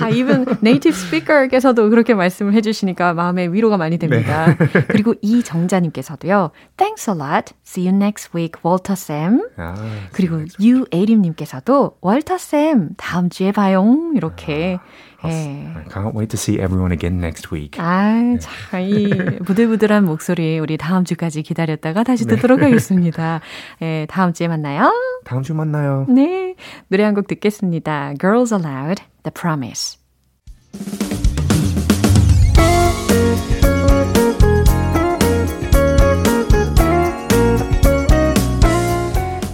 아, 0.00 0.08
even 0.10 0.46
native 0.62 0.96
speaker께서도 0.96 1.90
그렇게 1.90 2.14
말씀을 2.14 2.54
해주시니까 2.54 3.14
마음에 3.14 3.48
위로가 3.48 3.76
많이 3.76 3.98
됩니다. 3.98 4.56
그리고 4.88 5.14
이정자님께서도요. 5.20 6.50
Thanks 6.76 7.10
a 7.10 7.16
lot. 7.16 7.52
See 7.66 7.86
you 7.88 7.94
next 7.96 8.30
week, 8.34 8.60
Walter 8.64 8.94
Sam. 8.94 9.42
ah, 9.58 9.74
그리고 10.12 10.44
유에림님께서도 10.60 11.96
월터 12.00 12.38
쌤 12.38 12.90
다음 12.96 13.28
주에 13.28 13.50
봐요. 13.52 13.84
이렇게. 14.14 14.78
예. 15.24 15.66
I 15.76 15.84
can't 15.84 16.14
wait 16.14 16.28
to 16.30 16.36
see 16.36 16.54
everyone 16.60 16.92
again 16.92 17.18
next 17.18 17.52
week. 17.54 17.78
아, 17.80 18.36
참, 18.40 18.80
이 18.80 19.08
부들부들한 19.44 20.04
목소리 20.04 20.58
우리 20.58 20.76
다음 20.76 21.04
주까지 21.04 21.42
기다렸다가 21.42 22.02
다시 22.04 22.26
듣도록 22.26 22.62
하겠습니다. 22.62 23.40
예, 23.82 24.06
다음 24.08 24.32
주에 24.32 24.48
만나요. 24.48 24.92
다음 25.24 25.42
주 25.42 25.54
만나요. 25.54 26.06
네. 26.08 26.54
노래 26.88 27.04
한 27.04 27.14
곡 27.14 27.26
듣겠습니다. 27.26 28.14
Girls 28.20 28.54
Aloud, 28.54 29.02
The 29.24 29.32
Promise. 29.34 29.98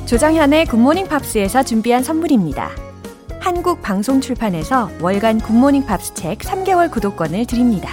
조정현의 0.06 0.66
굿모닝 0.66 1.08
팝스에서 1.08 1.64
준비한 1.64 2.02
선물입니다. 2.02 2.70
한국 3.46 3.80
방송 3.80 4.20
출판에서 4.20 4.90
월간 5.00 5.38
굿모닝 5.38 5.86
팝스 5.86 6.14
책 6.14 6.40
3개월 6.40 6.90
구독권을 6.90 7.46
드립니다. 7.46 7.88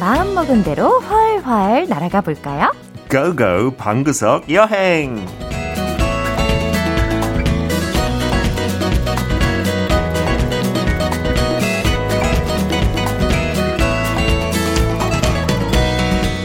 마음 0.00 0.34
먹은 0.34 0.64
대로 0.64 0.98
활활 1.50 1.88
날아가 1.88 2.20
볼까요? 2.20 2.70
고고 3.10 3.74
방구석 3.76 4.48
여행 4.52 5.26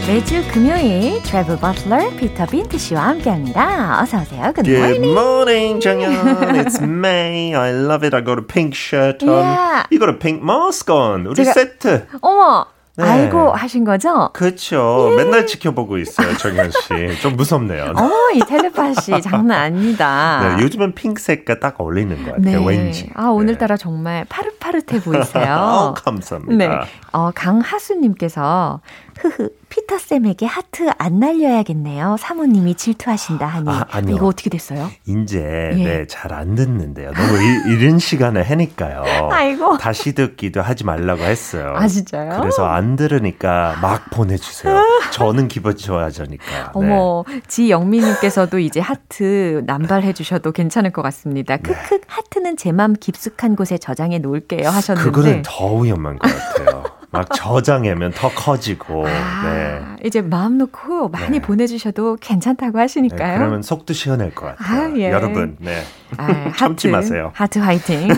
매주 0.06 0.40
금요일 0.52 1.20
트래블 1.24 1.56
버틀러 1.58 2.10
피터 2.10 2.46
빈트 2.46 2.78
씨와 2.78 3.08
함께합니다. 3.08 4.00
어서 4.02 4.18
오세요. 4.20 4.52
Good 4.54 4.62
Good 4.70 5.00
morning. 5.00 5.12
morning, 5.18 5.80
정연. 5.80 6.64
It's 6.64 6.80
May. 6.80 7.54
I 7.56 7.70
love 7.72 8.06
it. 8.06 8.14
I 8.14 8.22
got 8.22 8.38
a 8.38 8.46
pink 8.46 8.74
shirt 8.76 9.24
on. 9.24 9.42
Yeah. 9.42 9.82
You 9.90 9.98
got 9.98 10.08
a 10.08 10.16
pink 10.18 10.40
mask 10.44 10.88
on. 10.92 11.26
우리 11.26 11.42
제가- 11.42 11.52
세트. 11.54 12.06
어머, 12.20 12.66
네. 12.96 13.04
알고 13.04 13.52
하신 13.52 13.84
거죠? 13.84 14.30
그렇죠. 14.32 15.12
맨날 15.16 15.46
지켜보고 15.46 15.98
있어요, 15.98 16.34
정연 16.38 16.70
씨. 16.70 17.20
좀 17.20 17.36
무섭네요. 17.36 17.92
어머, 17.96 18.14
이 18.34 18.40
텔레파시 18.40 19.20
장난 19.20 19.60
아닙니다. 19.60 20.56
네, 20.56 20.62
요즘은 20.62 20.94
핑크색과 20.94 21.60
딱 21.60 21.78
어울리는 21.78 22.24
것 22.24 22.36
같아요. 22.36 22.64
왠지. 22.64 23.10
아, 23.14 23.26
오늘따라 23.26 23.76
정말 23.76 24.24
파릇파릇 24.28 24.65
해 24.92 25.00
보이세요. 25.00 25.54
어, 25.60 25.94
감사합니다. 25.94 26.54
네. 26.56 26.68
어, 27.12 27.30
강하수님께서, 27.34 28.80
흐흐, 29.18 29.48
피터 29.70 29.98
쌤에게 29.98 30.44
하트 30.46 30.90
안 30.98 31.18
날려야겠네요. 31.18 32.16
사모님이 32.18 32.74
질투하신다 32.74 33.46
하니. 33.46 33.68
아, 33.70 33.86
아니요. 33.90 34.16
이거 34.16 34.26
어떻게 34.26 34.50
됐어요? 34.50 34.90
이제 35.06 35.70
예. 35.74 35.84
네, 35.84 36.06
잘 36.06 36.32
안 36.32 36.54
듣는데요. 36.54 37.12
너무 37.12 37.38
이, 37.40 37.72
이른 37.72 37.98
시간에 37.98 38.42
하니까요. 38.42 39.02
아이고. 39.32 39.78
다시 39.78 40.12
듣기도 40.14 40.60
하지 40.60 40.84
말라고 40.84 41.22
했어요. 41.22 41.72
아, 41.76 41.88
진짜요? 41.88 42.40
그래서 42.40 42.66
안 42.66 42.96
들으니까 42.96 43.76
막 43.80 44.10
보내주세요. 44.10 44.82
저는 45.12 45.48
기분 45.48 45.76
좋아지니까. 45.76 46.44
네. 46.44 46.64
어머, 46.74 47.24
지영미님께서도 47.48 48.58
이제 48.58 48.80
하트 48.80 49.62
남발해 49.66 50.12
주셔도 50.12 50.52
괜찮을 50.52 50.90
것 50.92 51.00
같습니다. 51.02 51.56
크크, 51.56 52.00
하트는 52.06 52.56
제 52.58 52.72
맘 52.76 52.92
깊숙한 52.92 53.56
곳에 53.56 53.78
저장해 53.78 54.18
놓을게요 54.18 54.65
하셨는데. 54.70 55.10
그거는 55.10 55.42
더 55.44 55.74
위험한 55.74 56.18
것 56.18 56.28
같아요. 56.28 56.84
막 57.10 57.26
저장하면 57.34 58.12
더 58.12 58.28
커지고. 58.30 59.06
아, 59.06 59.42
네. 59.44 59.80
이제 60.04 60.20
마음 60.20 60.58
놓고 60.58 61.08
많이 61.08 61.38
네. 61.38 61.40
보내주셔도 61.40 62.16
괜찮다고 62.20 62.72
네, 62.72 62.82
하시니까요. 62.82 63.38
그러면 63.38 63.62
속도 63.62 63.94
시원할 63.94 64.34
것 64.34 64.46
같아요. 64.46 64.92
아, 64.92 64.96
예. 64.98 65.10
여러분, 65.10 65.56
네. 65.60 65.82
아, 66.16 66.52
참지 66.56 66.88
하트, 66.88 66.96
마세요. 66.96 67.30
하트 67.34 67.58
화이팅. 67.58 68.08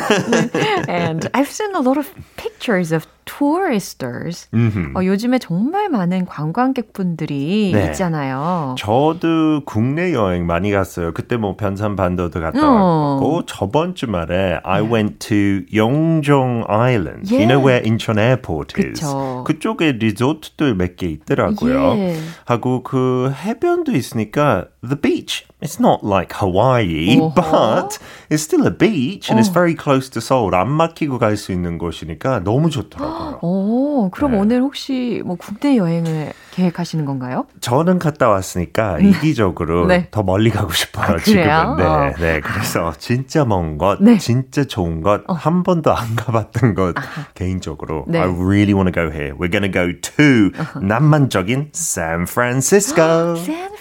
And 0.88 1.28
I've 1.33 1.49
seen 1.49 1.75
a 1.75 1.80
lot 1.80 1.99
of 1.99 2.11
pictures 2.37 2.95
of 2.95 3.07
touristers. 3.28 4.49
음흠. 4.54 4.92
어, 4.97 5.04
요즘에 5.04 5.38
정말 5.38 5.88
많은 5.90 6.25
관광객분들이 6.25 7.73
네. 7.75 7.87
있잖아요. 7.87 8.75
저도 8.78 9.62
국내 9.66 10.14
여행 10.14 10.47
많이 10.47 10.71
갔어요. 10.71 11.12
그때 11.12 11.37
뭐 11.37 11.57
변산반도도 11.57 12.40
갔다 12.40 12.66
어. 12.66 13.14
왔고 13.14 13.45
저번 13.47 13.95
주말에 13.95 14.61
I 14.64 14.83
went 14.83 15.18
to 15.18 15.61
Yongjong 15.73 16.64
Island. 16.68 17.33
예. 17.35 17.37
You 17.37 17.47
know 17.47 17.61
where 17.64 17.85
Incheon 17.85 18.18
Airport 18.18 18.80
is. 18.80 19.00
그쵸. 19.00 19.45
그쪽에 19.47 19.92
리조트도 19.92 20.75
몇개 20.75 21.07
있더라고요. 21.07 21.97
예. 21.99 22.16
하고 22.47 22.83
그 22.83 23.30
해변도 23.35 23.92
있으니까 23.92 24.66
the 24.82 24.97
beach, 24.97 25.44
it's 25.61 25.80
not 25.80 26.04
like 26.04 26.32
Hawaii, 26.35 27.18
어허. 27.18 27.35
but 27.35 27.99
it's 28.30 28.42
still 28.42 28.66
a 28.66 28.70
beach 28.70 29.28
and 29.30 29.40
it's 29.40 29.50
어. 29.50 29.52
very 29.52 29.75
close 29.75 30.08
to 30.11 30.20
Seoul. 30.20 30.54
안 30.54 30.68
막히고 30.70 31.18
갈 31.18 31.37
수 31.37 31.52
있는 31.52 31.78
곳이니까 31.78 32.40
너무 32.44 32.70
좋더라고요. 32.70 33.38
오, 33.42 34.11
그럼 34.11 34.32
네. 34.32 34.38
오늘 34.38 34.61
혹시 34.62 35.23
뭐 35.25 35.37
국내 35.37 35.76
여행을 35.76 36.32
계획하시는 36.52 37.04
건가요? 37.04 37.47
저는 37.61 37.99
갔다 37.99 38.28
왔으니까 38.28 38.99
이기적으로 38.99 39.87
네. 39.87 40.08
더 40.11 40.23
멀리 40.23 40.50
가고 40.50 40.73
싶어요. 40.73 41.16
아? 41.16 41.18
지금은. 41.18 41.76
네, 41.76 41.85
어. 41.85 42.12
네. 42.18 42.40
그래서 42.40 42.92
진짜 42.99 43.44
먼 43.44 43.78
것, 43.78 44.02
네. 44.02 44.18
진짜 44.18 44.64
좋은 44.64 45.02
것, 45.02 45.23
한 45.28 45.62
번도 45.62 45.92
안 45.94 46.16
가봤던 46.16 46.75
것 46.75 46.94
개인적으로 47.35 48.04
네. 48.08 48.18
I 48.20 48.28
really 48.28 48.75
want 48.75 48.92
to 48.92 48.92
go 48.92 49.11
here. 49.12 49.35
We're 49.37 49.50
going 49.50 49.62
to 49.62 49.73
go 49.73 49.92
to 49.92 50.80
낭만적인 50.80 51.70
San 51.75 52.23
Francisco. 52.23 53.37
샌프 53.42 53.78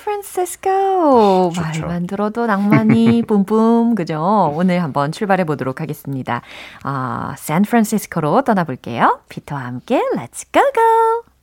란시스코 0.88 1.52
말만 1.56 2.08
들어도 2.08 2.46
낭만이 2.46 3.24
뿜뿜 3.28 3.96
그죠? 3.96 4.52
오늘 4.56 4.82
한번 4.84 5.12
출발해 5.12 5.44
보도록 5.46 5.82
하겠습니다. 5.82 6.42
아, 6.84 7.36
샌프란시스코로 7.38 8.44
떠나볼게요. 8.44 9.20
피터와 9.30 9.62
함께 9.66 10.02
Let's 10.16 10.46
go 10.52 10.62
go. 10.74 11.37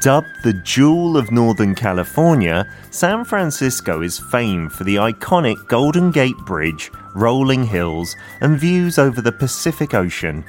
Dubbed 0.00 0.44
the 0.44 0.52
Jewel 0.52 1.16
of 1.16 1.32
Northern 1.32 1.74
California, 1.74 2.72
San 2.90 3.24
Francisco 3.24 4.00
is 4.02 4.20
famed 4.30 4.72
for 4.72 4.84
the 4.84 4.94
iconic 4.94 5.66
Golden 5.66 6.12
Gate 6.12 6.36
Bridge, 6.46 6.92
rolling 7.16 7.64
hills, 7.64 8.14
and 8.40 8.60
views 8.60 8.96
over 8.96 9.20
the 9.20 9.32
Pacific 9.32 9.94
Ocean. 9.94 10.44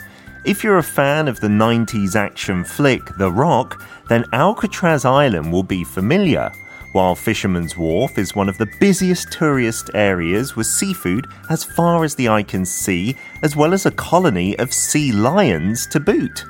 If 0.46 0.64
you're 0.64 0.78
a 0.78 0.84
fan 0.84 1.28
of 1.28 1.40
the 1.40 1.48
90s 1.48 2.16
action 2.16 2.64
flick 2.64 3.02
The 3.18 3.32
Rock, 3.32 3.84
then 4.08 4.24
Alcatraz 4.34 5.04
Island 5.04 5.52
will 5.52 5.64
be 5.64 5.84
familiar. 5.84 6.52
While 6.92 7.16
Fisherman's 7.16 7.76
Wharf 7.76 8.20
is 8.20 8.36
one 8.36 8.50
of 8.50 8.58
the 8.60 8.70
busiest 8.80 9.32
tourist 9.32 9.90
areas 9.96 10.56
with 10.56 10.68
seafood 10.68 11.26
as 11.50 11.64
far 11.64 12.04
as 12.04 12.14
the 12.14 12.30
eye 12.30 12.44
can 12.44 12.66
see, 12.66 13.18
as 13.42 13.56
well 13.56 13.74
as 13.74 13.88
a 13.88 13.92
colony 13.92 14.58
of 14.60 14.72
sea 14.72 15.12
lions 15.12 15.88
to 15.88 16.00
boot. 16.00 16.46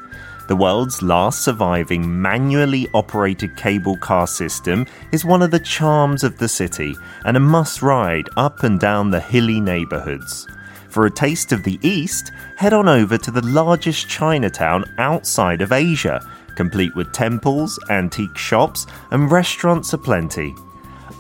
The 0.50 0.56
world's 0.56 1.03
last 1.03 1.44
surviving 1.44 2.20
manually 2.24 2.88
operated 2.96 3.56
cable 3.56 3.96
car 3.98 4.25
system 4.25 4.88
is 5.12 5.24
one 5.24 5.44
of 5.44 5.51
the 5.51 5.60
charms 5.60 6.24
of 6.24 6.39
the 6.39 6.50
city 6.50 6.96
and 7.24 7.38
a 7.38 7.39
must 7.39 7.84
ride 7.84 8.27
up 8.36 8.63
and 8.63 8.79
down 8.79 9.12
the 9.12 9.20
hilly 9.20 9.62
neighborhoods. 9.62 10.48
For 10.89 11.06
a 11.06 11.12
taste 11.12 11.51
of 11.51 11.62
the 11.62 11.77
East, 11.84 12.32
head 12.56 12.74
on 12.74 12.89
over 12.89 13.15
to 13.15 13.29
the 13.29 13.46
largest 13.46 14.10
Chinatown 14.10 14.86
outside 14.98 15.62
of 15.62 15.72
Asia, 15.72 16.20
complete 16.56 16.96
with 16.96 17.13
temples, 17.13 17.77
antique 17.91 18.36
shops, 18.36 18.88
and 19.12 19.32
restaurants 19.32 19.94
aplenty. 19.94 20.56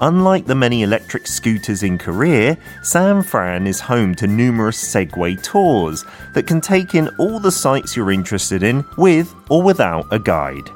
Unlike 0.01 0.45
the 0.45 0.55
many 0.55 0.83
electric 0.83 1.27
scooters 1.27 1.83
in 1.83 1.97
Korea, 1.97 2.57
San 2.83 3.21
Fran 3.21 3.67
is 3.67 3.81
home 3.81 4.15
to 4.15 4.27
numerous 4.27 4.81
Segway 4.81 5.41
tours 5.43 6.05
that 6.33 6.47
can 6.47 6.61
take 6.61 6.95
in 6.95 7.09
all 7.17 7.39
the 7.39 7.51
sights 7.51 7.97
you're 7.97 8.11
interested 8.11 8.63
in 8.63 8.85
with 8.97 9.33
or 9.49 9.61
without 9.61 10.05
a 10.11 10.19
guide. 10.19 10.69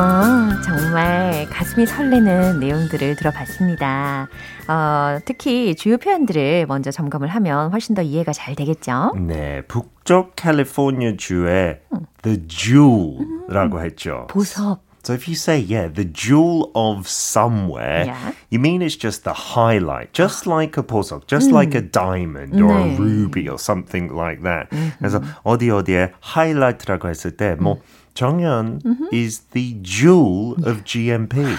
아, 0.00 0.60
정말 0.64 1.48
가슴이 1.50 1.84
설레는 1.84 2.60
내용들을 2.60 3.16
들어봤습니다. 3.16 4.28
어, 4.68 5.18
특히 5.24 5.74
주요 5.74 5.96
표현들을 5.96 6.66
먼저 6.68 6.92
점검을 6.92 7.26
하면 7.26 7.72
훨씬 7.72 7.96
더 7.96 8.02
이해가 8.02 8.32
잘 8.32 8.54
되겠죠? 8.54 9.14
네, 9.18 9.62
북쪽 9.66 10.36
캘리포니아 10.36 11.14
주의 11.18 11.80
the 12.22 12.46
jewel라고 12.46 13.80
했죠. 13.82 14.28
보석. 14.30 14.86
So 15.02 15.14
if 15.14 15.26
you 15.26 15.34
say, 15.34 15.58
yeah, 15.58 15.88
the 15.92 16.04
jewel 16.12 16.70
of 16.74 17.08
somewhere, 17.08 18.04
Yeah. 18.06 18.34
you 18.52 18.60
mean 18.60 18.82
it's 18.82 18.94
just 18.98 19.24
the 19.24 19.32
highlight, 19.32 20.12
just 20.12 20.46
like 20.46 20.78
a 20.78 20.86
보석, 20.86 21.26
just 21.26 21.50
like 21.50 21.74
a 21.74 21.80
diamond 21.82 22.60
or 22.62 22.70
a 22.70 22.84
네. 22.84 22.98
ruby 22.98 23.48
or 23.48 23.58
something 23.58 24.12
like 24.14 24.42
that. 24.42 24.68
그래서 24.98 25.20
어디 25.42 25.70
어디에 25.70 26.12
highlight라고 26.22 27.08
했을 27.08 27.36
때, 27.36 27.56
뭐 27.58 27.80
정연 28.17 28.81
is 29.11 29.41
the 29.51 29.77
jewel 29.81 30.53
of 30.65 30.83
GMP. 30.83 31.57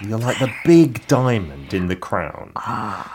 You're 0.00 0.18
like 0.18 0.38
the 0.38 0.50
big 0.64 1.06
diamond 1.08 1.74
in 1.74 1.88
the 1.88 1.98
crown. 1.98 2.52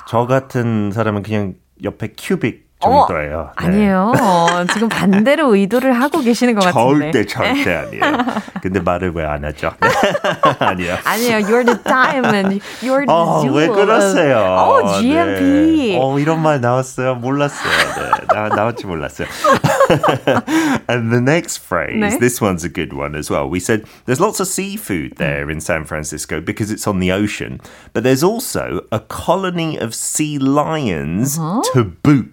저 0.07 0.27
같은 0.27 0.91
사람은 0.91 1.23
그냥 1.23 1.55
옆에 1.83 2.13
큐빅 2.17 2.66
정도예요. 2.81 3.51
네. 3.61 3.65
아니에요. 3.65 4.11
지금 4.73 4.89
반대로 4.89 5.55
의도를 5.55 5.93
하고 6.01 6.19
계시는 6.19 6.53
것 6.53 6.65
같은데. 6.65 7.23
절대 7.23 7.25
절대 7.25 7.75
아니에요. 7.75 8.25
근데 8.61 8.81
말을 8.81 9.13
왜 9.15 9.23
안 9.25 9.45
하죠? 9.45 9.71
아니요. 10.59 10.97
아니에요. 11.05 11.37
You're 11.47 11.65
the 11.65 11.81
diamond. 11.81 12.59
You're 12.81 13.05
the 13.05 13.07
어, 13.07 13.39
jewel. 13.41 13.55
왜 13.61 13.67
그러세요? 13.73 14.37
어, 14.37 14.99
GMP. 14.99 15.93
네. 15.93 15.97
어, 16.01 16.19
이런 16.19 16.41
말 16.41 16.59
나왔어요. 16.59 17.15
몰랐어요. 17.15 17.71
네, 17.71 18.25
나, 18.35 18.49
나올지 18.49 18.85
몰랐어요. 18.85 19.27
and 20.89 21.09
the 21.11 21.21
next 21.21 21.59
phrase, 21.59 21.95
네. 21.97 22.19
this 22.19 22.41
one's 22.41 22.65
a 22.65 22.69
good 22.69 22.91
one 22.93 23.15
as 23.15 23.29
well. 23.31 23.47
We 23.49 23.59
said 23.61 23.85
there's 24.05 24.19
lots 24.19 24.39
of 24.41 24.47
seafood 24.47 25.15
there 25.17 25.49
in 25.49 25.61
San 25.61 25.85
Francisco 25.85 26.41
because 26.41 26.69
it's 26.69 26.85
on 26.87 26.99
the 26.99 27.11
ocean, 27.13 27.59
but 27.93 28.03
there's 28.03 28.23
also 28.23 28.81
a 28.91 28.99
colony 28.99 29.77
of 29.77 29.93
sea 29.95 30.37
lions 30.37 31.37
to 31.73 31.83
boot. 32.03 32.31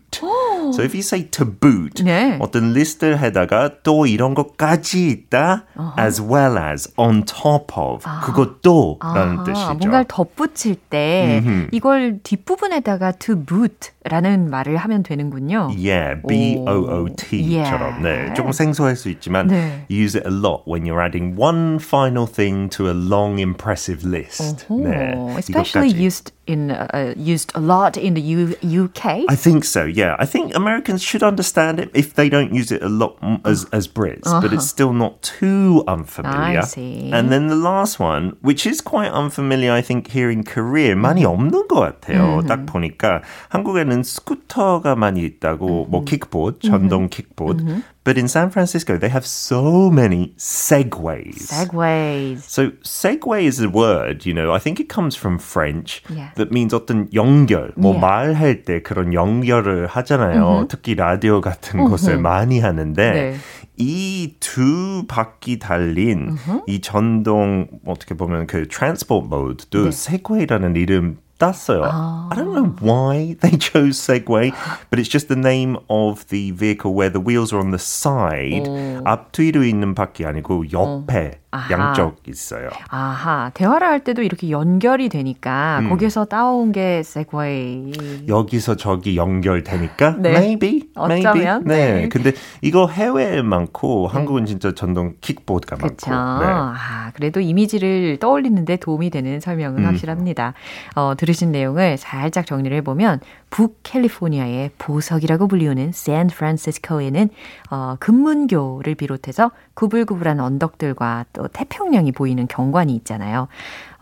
So 0.72 0.82
if 0.84 0.94
you 0.94 1.00
say 1.02 1.24
to 1.30 1.44
boot, 1.44 2.04
네. 2.04 2.36
어떤 2.40 2.72
리스트를 2.72 3.18
해다가 3.18 3.70
또 3.82 4.06
이런 4.06 4.34
것까지 4.34 5.08
있다, 5.08 5.64
as 5.98 6.22
well 6.22 6.56
as, 6.58 6.88
on 6.96 7.24
top 7.24 7.72
of, 7.76 8.04
그것도라는 8.24 9.38
아하, 9.38 9.44
뜻이죠. 9.44 9.74
뭔가를 9.74 10.04
덧붙일 10.06 10.76
때 10.88 11.42
이걸 11.72 12.20
뒷부분에다가 12.22 13.12
to 13.12 13.34
boot라는 13.44 14.48
말을 14.50 14.76
하면 14.76 15.02
되는군요. 15.02 15.70
Yeah, 15.76 16.20
B-O-O-T처럼. 16.28 18.02
네, 18.02 18.32
조금 18.34 18.52
생소할 18.52 18.96
수 18.96 19.08
있지만 19.10 19.48
네. 19.48 19.84
you 19.90 19.98
use 20.04 20.16
it 20.16 20.26
a 20.26 20.32
lot 20.32 20.62
when 20.66 20.84
you're 20.84 21.00
adding 21.02 21.36
one 21.36 21.78
final 21.80 22.26
thing 22.26 22.68
to 22.70 22.88
a 22.88 22.94
long 22.94 23.38
impressive 23.40 24.04
list. 24.06 24.66
네, 24.70 25.14
Oh, 25.16 25.36
especially 25.38 25.90
이것까지. 25.90 26.04
used 26.04 26.32
in 26.46 26.70
uh, 26.70 27.14
used 27.16 27.52
a 27.54 27.60
lot 27.60 27.96
in 27.96 28.14
the 28.14 28.20
U- 28.20 28.56
UK. 28.84 29.24
I 29.28 29.36
think 29.36 29.64
so. 29.64 29.84
Yeah, 29.86 30.16
I 30.18 30.26
think 30.26 30.54
Americans 30.56 31.00
should 31.02 31.22
understand 31.22 31.78
it 31.78 31.90
if 31.94 32.14
they 32.14 32.28
don't 32.28 32.52
use 32.52 32.72
it 32.74 32.82
a 32.82 32.88
lot 32.90 33.16
m- 33.22 33.38
as 33.44 33.66
as 33.72 33.86
Brits, 33.86 34.26
but 34.42 34.52
it's 34.52 34.66
still 34.66 34.92
not 34.92 35.22
too 35.22 35.84
unfamiliar. 35.86 36.60
I 36.60 36.66
see. 36.66 37.10
And 37.14 37.30
then 37.30 37.46
the 37.48 37.56
last 37.56 38.00
one, 38.02 38.34
which 38.42 38.66
is 38.66 38.80
quite 38.82 39.12
unfamiliar, 39.14 39.70
I 39.72 39.80
think 39.82 40.10
here 40.10 40.30
in 40.30 40.42
Korea 40.42 40.94
많이 40.98 41.22
없는 41.24 41.68
것 41.70 41.78
같아요. 41.78 42.42
딱 42.46 42.66
보니까 42.66 43.22
한국에는 43.48 44.02
스쿠터가 44.02 44.96
많이 44.96 45.22
있다고, 45.24 45.86
뭐 45.88 46.04
킥보드, 46.04 46.66
전동 46.66 47.08
킥보드. 47.08 47.62
But 48.05 48.19
in 48.19 48.27
San 48.27 48.51
Francisco, 48.51 48.99
they 48.99 49.09
have 49.09 49.25
so 49.25 49.89
many 49.89 50.35
segways. 50.37 51.49
Segways. 51.49 52.37
So 52.47 52.69
Segway 52.83 53.45
is 53.45 53.59
a 53.59 53.67
word, 53.67 54.27
you 54.27 54.33
know, 54.35 54.53
I 54.53 54.59
think 54.59 54.79
it 54.79 54.87
comes 54.87 55.17
from 55.17 55.39
French 55.39 56.03
Yeah. 56.07 56.29
that 56.35 56.51
means 56.53 56.71
어떤 56.75 57.09
연결, 57.15 57.73
뭐 57.75 57.93
Yeah. 57.97 57.99
말할 58.05 58.63
때 58.63 58.83
그런 58.83 59.11
연결을 59.13 59.87
하잖아요. 59.87 60.67
특히 60.69 60.93
라디오 60.93 61.41
같은 61.41 61.83
곳을 61.89 62.19
많이 62.19 62.59
하는데 62.59 63.11
네. 63.11 63.35
이두 63.77 65.05
바퀴 65.07 65.57
달린 65.59 66.37
이 66.67 66.81
전동 66.81 67.67
어떻게 67.85 68.13
보면 68.15 68.45
그 68.47 68.67
transport 68.67 69.27
mode도 69.27 69.87
Segway라는 69.87 70.75
이름 70.75 71.17
땄어요. 71.38 71.84
I 72.30 72.36
don't 72.36 72.52
know 72.52 72.76
why 72.80 73.34
they 73.40 73.56
chose 73.56 73.98
Segway, 73.98 74.52
but 74.90 74.98
it's 74.98 75.08
just 75.08 75.28
the 75.28 75.36
name 75.36 75.78
of 75.88 76.26
the 76.28 76.52
vehicle 76.52 76.92
where 76.94 77.08
the 77.10 77.18
wheels 77.20 77.52
are 77.52 77.60
on 77.60 77.70
the 77.70 77.80
side. 77.80 78.68
앞뒤로 79.04 79.64
있는 79.64 79.94
바퀴 79.94 80.26
아니고 80.26 80.70
옆에 80.70 81.40
아하. 81.55 81.71
양쪽 81.71 82.17
있어요. 82.27 82.69
아하, 82.89 83.51
대화를 83.53 83.87
할 83.87 84.03
때도 84.03 84.21
이렇게 84.21 84.49
연결이 84.49 85.09
되니까 85.09 85.79
음. 85.81 85.89
거기서 85.89 86.25
따온 86.25 86.71
게 86.71 86.99
segway. 86.99 88.27
여기서 88.27 88.75
저기 88.75 89.17
연결되니까 89.17 90.17
네. 90.19 90.29
maybe 90.29 90.89
어쩌면, 90.95 91.63
maybe 91.65 91.65
네. 91.65 91.93
네. 92.01 92.09
근데 92.09 92.33
이거 92.61 92.87
해외에 92.87 93.41
많고 93.41 94.07
한국은 94.07 94.45
진짜 94.45 94.73
전동 94.73 95.13
킥보드가 95.21 95.77
그렇죠. 95.77 96.09
많고 96.11 96.45
네. 96.45 96.51
아, 96.51 97.11
그래도 97.13 97.39
이미지를 97.39 98.17
떠올리는데 98.19 98.77
도움이 98.77 99.09
되는 99.09 99.39
설명은 99.39 99.79
음. 99.79 99.85
확실합니다. 99.85 100.53
어, 100.95 101.13
들으신 101.17 101.51
내용을 101.51 101.97
살짝 101.97 102.45
정리를 102.45 102.75
해보면 102.77 103.19
북캘리포니아의 103.49 104.71
보석이라고 104.77 105.47
불리우는 105.47 105.91
샌프란시스코에는 105.93 107.29
어, 107.71 107.95
금문교를 107.99 108.95
비롯해서 108.95 109.51
구불구불한 109.75 110.39
언덕들과 110.39 111.25
또또 111.33 111.47
태평양이 111.49 112.11
보이는 112.11 112.47
경관이 112.47 112.95
있잖아요. 112.95 113.47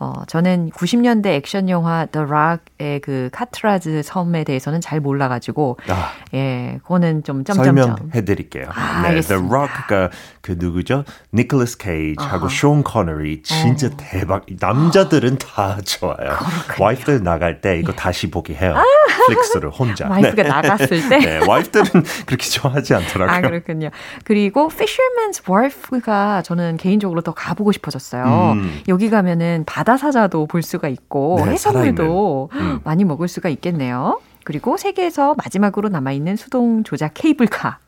어, 0.03 0.23
저는 0.27 0.69
90년대 0.71 1.27
액션 1.27 1.69
영화 1.69 2.05
The 2.07 2.27
Rock의 2.27 2.99
그 2.99 3.29
카트라즈 3.31 4.01
섬에 4.03 4.43
대해서는 4.43 4.81
잘 4.81 4.99
몰라가지고, 4.99 5.77
아, 5.87 6.11
예, 6.33 6.77
그거는 6.83 7.23
좀 7.23 7.45
점점점. 7.45 7.95
설명해 7.95 8.25
드릴게요. 8.25 8.65
아, 8.75 9.09
네, 9.09 9.21
The 9.21 9.41
Rock가 9.41 10.09
그 10.41 10.57
누구죠? 10.59 11.05
니콜라스 11.33 11.77
케이지하고 11.77 12.49
쇼 12.49 12.83
코너리 12.83 13.43
진짜 13.43 13.87
어. 13.87 13.91
대박. 13.95 14.45
남자들은 14.59 15.37
다 15.37 15.77
좋아요. 15.85 16.15
그렇군요. 16.17 16.83
와이프들 16.85 17.23
나갈 17.23 17.61
때 17.61 17.79
이거 17.79 17.93
예. 17.93 17.95
다시 17.95 18.29
보기 18.29 18.55
해요. 18.55 18.73
아. 18.75 18.83
넷플릭스를 19.29 19.69
혼자. 19.69 20.07
와이프가 20.09 20.43
네. 20.43 20.49
나갔을 20.49 21.09
때? 21.09 21.17
네, 21.19 21.47
와이프들은 21.47 22.03
그렇게 22.25 22.45
좋아하지 22.49 22.93
않더라고요. 22.95 23.37
아, 23.37 23.41
그렇군요. 23.41 23.89
그리고 24.25 24.69
Fisherman's 24.69 25.47
Wharf가 25.47 26.41
저는 26.41 26.75
개인적으로 26.77 27.21
더 27.21 27.33
가보고 27.33 27.71
싶어졌어요. 27.71 28.53
음. 28.53 28.81
여기 28.89 29.09
가면은 29.09 29.63
바다 29.65 29.92
바다사자도 29.93 30.47
볼 30.47 30.61
수가 30.61 30.87
있고 30.87 31.41
네, 31.45 31.51
해산물도 31.51 32.49
음. 32.53 32.79
많이 32.83 33.03
먹을 33.03 33.27
수가 33.27 33.49
있겠네요. 33.49 34.19
그리고 34.43 34.77
세계에서 34.77 35.35
마지막으로 35.35 35.89
남아있는 35.89 36.35
수동 36.35 36.83
조작 36.83 37.11
케이블카. 37.13 37.79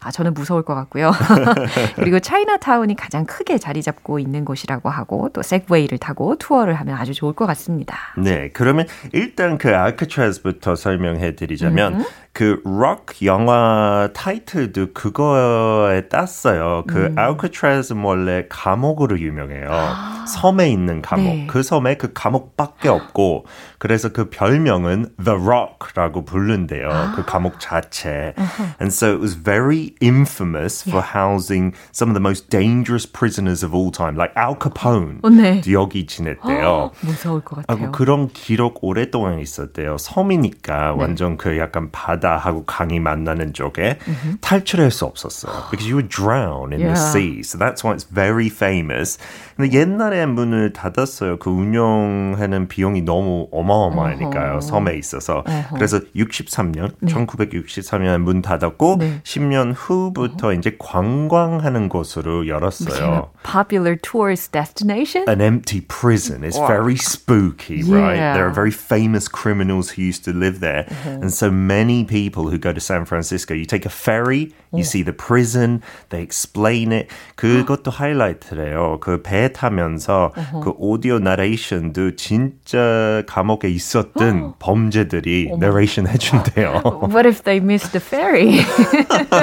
아, 0.00 0.10
저는 0.10 0.34
무서울 0.34 0.62
것 0.62 0.74
같고요. 0.74 1.12
그리고 1.96 2.20
차이나타운이 2.20 2.96
가장 2.96 3.24
크게 3.24 3.58
자리 3.58 3.82
잡고 3.82 4.18
있는 4.18 4.44
곳이라고 4.44 4.88
하고 4.88 5.28
또 5.32 5.42
섹웨이를 5.42 5.98
타고 5.98 6.36
투어를 6.36 6.74
하면 6.74 6.96
아주 6.96 7.14
좋을 7.14 7.32
것 7.32 7.46
같습니다. 7.46 7.96
네, 8.16 8.50
그러면 8.52 8.86
일단 9.12 9.58
그 9.58 9.74
알카트라즈부터 9.74 10.76
설명해 10.76 11.36
드리자면 11.36 12.00
음. 12.00 12.04
그록 12.38 13.24
영화 13.24 14.10
타이틀도 14.14 14.92
그거에 14.92 16.08
땄어요. 16.08 16.84
그 16.86 17.06
음. 17.06 17.18
알카트라즈 17.18 17.94
원래 17.94 18.44
감옥으로 18.48 19.18
유명해요. 19.18 19.66
아. 19.68 20.24
섬에 20.28 20.70
있는 20.70 21.02
감옥. 21.02 21.24
네. 21.24 21.46
그 21.48 21.64
섬에 21.64 21.96
그 21.96 22.12
감옥밖에 22.12 22.88
없고 22.88 23.46
그래서 23.78 24.10
그 24.10 24.30
별명은 24.30 25.16
The 25.24 25.36
Rock라고 25.36 26.24
부른대요. 26.24 26.88
아. 26.88 27.12
그 27.16 27.24
감옥 27.24 27.58
자체. 27.58 28.34
And 28.80 28.92
so 28.92 29.08
it 29.08 29.20
was 29.20 29.36
very 29.36 29.57
infamous 30.00 30.86
yeah. 30.86 30.92
for 30.92 31.02
housing 31.02 31.74
some 31.92 32.08
of 32.10 32.14
the 32.14 32.20
most 32.20 32.48
dangerous 32.50 33.06
prisoners 33.06 33.62
of 33.62 33.74
all 33.74 33.90
time, 33.90 34.16
like 34.16 34.32
Al 34.36 34.54
Capone. 34.54 35.20
어, 35.22 35.28
네. 35.30 35.60
여기 35.72 36.06
지냈대요. 36.06 36.92
무서울 37.00 37.40
것 37.42 37.66
같아요. 37.66 37.92
그런 37.92 38.28
기록 38.28 38.78
오랫동안 38.82 39.38
있었대요. 39.38 39.98
섬이니까 39.98 40.92
네. 40.92 41.00
완전 41.00 41.36
그 41.36 41.58
약간 41.58 41.90
바다하고 41.90 42.64
강이 42.64 43.00
만나는 43.00 43.52
쪽에 43.52 43.98
mm-hmm. 43.98 44.40
탈출할 44.40 44.90
수 44.90 45.04
없었어요. 45.04 45.70
Because 45.70 45.86
you 45.86 45.96
would 45.96 46.08
drown 46.08 46.72
in 46.72 46.80
yeah. 46.80 46.94
the 46.94 46.96
sea. 46.96 47.42
So 47.42 47.58
that's 47.58 47.82
why 47.82 47.94
it's 47.94 48.04
very 48.04 48.48
famous. 48.48 49.18
근데 49.56 49.76
옛날에 49.76 50.26
문을 50.26 50.72
닫았어요. 50.72 51.38
그 51.38 51.50
운영하는 51.50 52.68
비용이 52.68 53.02
너무 53.02 53.48
어마어마하니까요. 53.50 54.52
어허. 54.52 54.60
섬에 54.60 54.94
있어서. 54.96 55.42
어허. 55.46 55.74
그래서 55.74 56.00
63년, 56.14 56.92
네. 57.00 57.12
1963년에 57.12 58.18
문 58.18 58.42
닫았고 58.42 58.96
네. 59.00 59.20
10년 59.24 59.47
후부터 59.52 60.48
어허. 60.48 60.54
이제 60.54 60.76
관광하는 60.78 61.88
곳으로 61.88 62.46
열었어요. 62.48 63.30
Popular 63.44 63.96
tourist 63.96 64.52
destination? 64.52 65.24
An 65.28 65.40
empty 65.40 65.80
prison 65.88 66.44
is 66.44 66.56
very 66.56 66.96
spooky, 66.96 67.82
right? 67.82 68.34
There 68.34 68.46
are 68.46 68.52
very 68.52 68.70
famous 68.72 69.28
criminals 69.28 69.90
who 69.90 70.02
used 70.02 70.24
to 70.24 70.32
live 70.32 70.60
there. 70.60 70.86
And 71.04 71.32
so 71.32 71.50
many 71.50 72.04
people 72.04 72.48
who 72.50 72.58
go 72.58 72.72
to 72.72 72.80
San 72.80 73.04
Francisco, 73.04 73.54
you 73.54 73.64
take 73.64 73.86
a 73.86 73.90
ferry, 73.92 74.52
you 74.72 74.84
see 74.84 75.02
the 75.02 75.12
prison, 75.12 75.82
they 76.10 76.22
explain 76.22 76.92
it. 76.92 77.08
그것도 77.36 77.90
하이라이트래요. 77.90 78.98
그 79.00 79.22
배 79.22 79.52
타면서 79.52 80.32
uh-huh. 80.34 80.60
그 80.62 80.72
오디오 80.78 81.18
나레이션도 81.18 82.16
진짜 82.16 83.22
감옥에 83.26 83.68
있었던 83.68 84.54
범죄들이 84.58 85.52
내레이션 85.58 86.06
해준대요. 86.06 86.82
What 87.08 87.26
if 87.26 87.44
they 87.44 87.60
missed 87.60 87.92
the 87.92 88.00
ferry? 88.00 88.60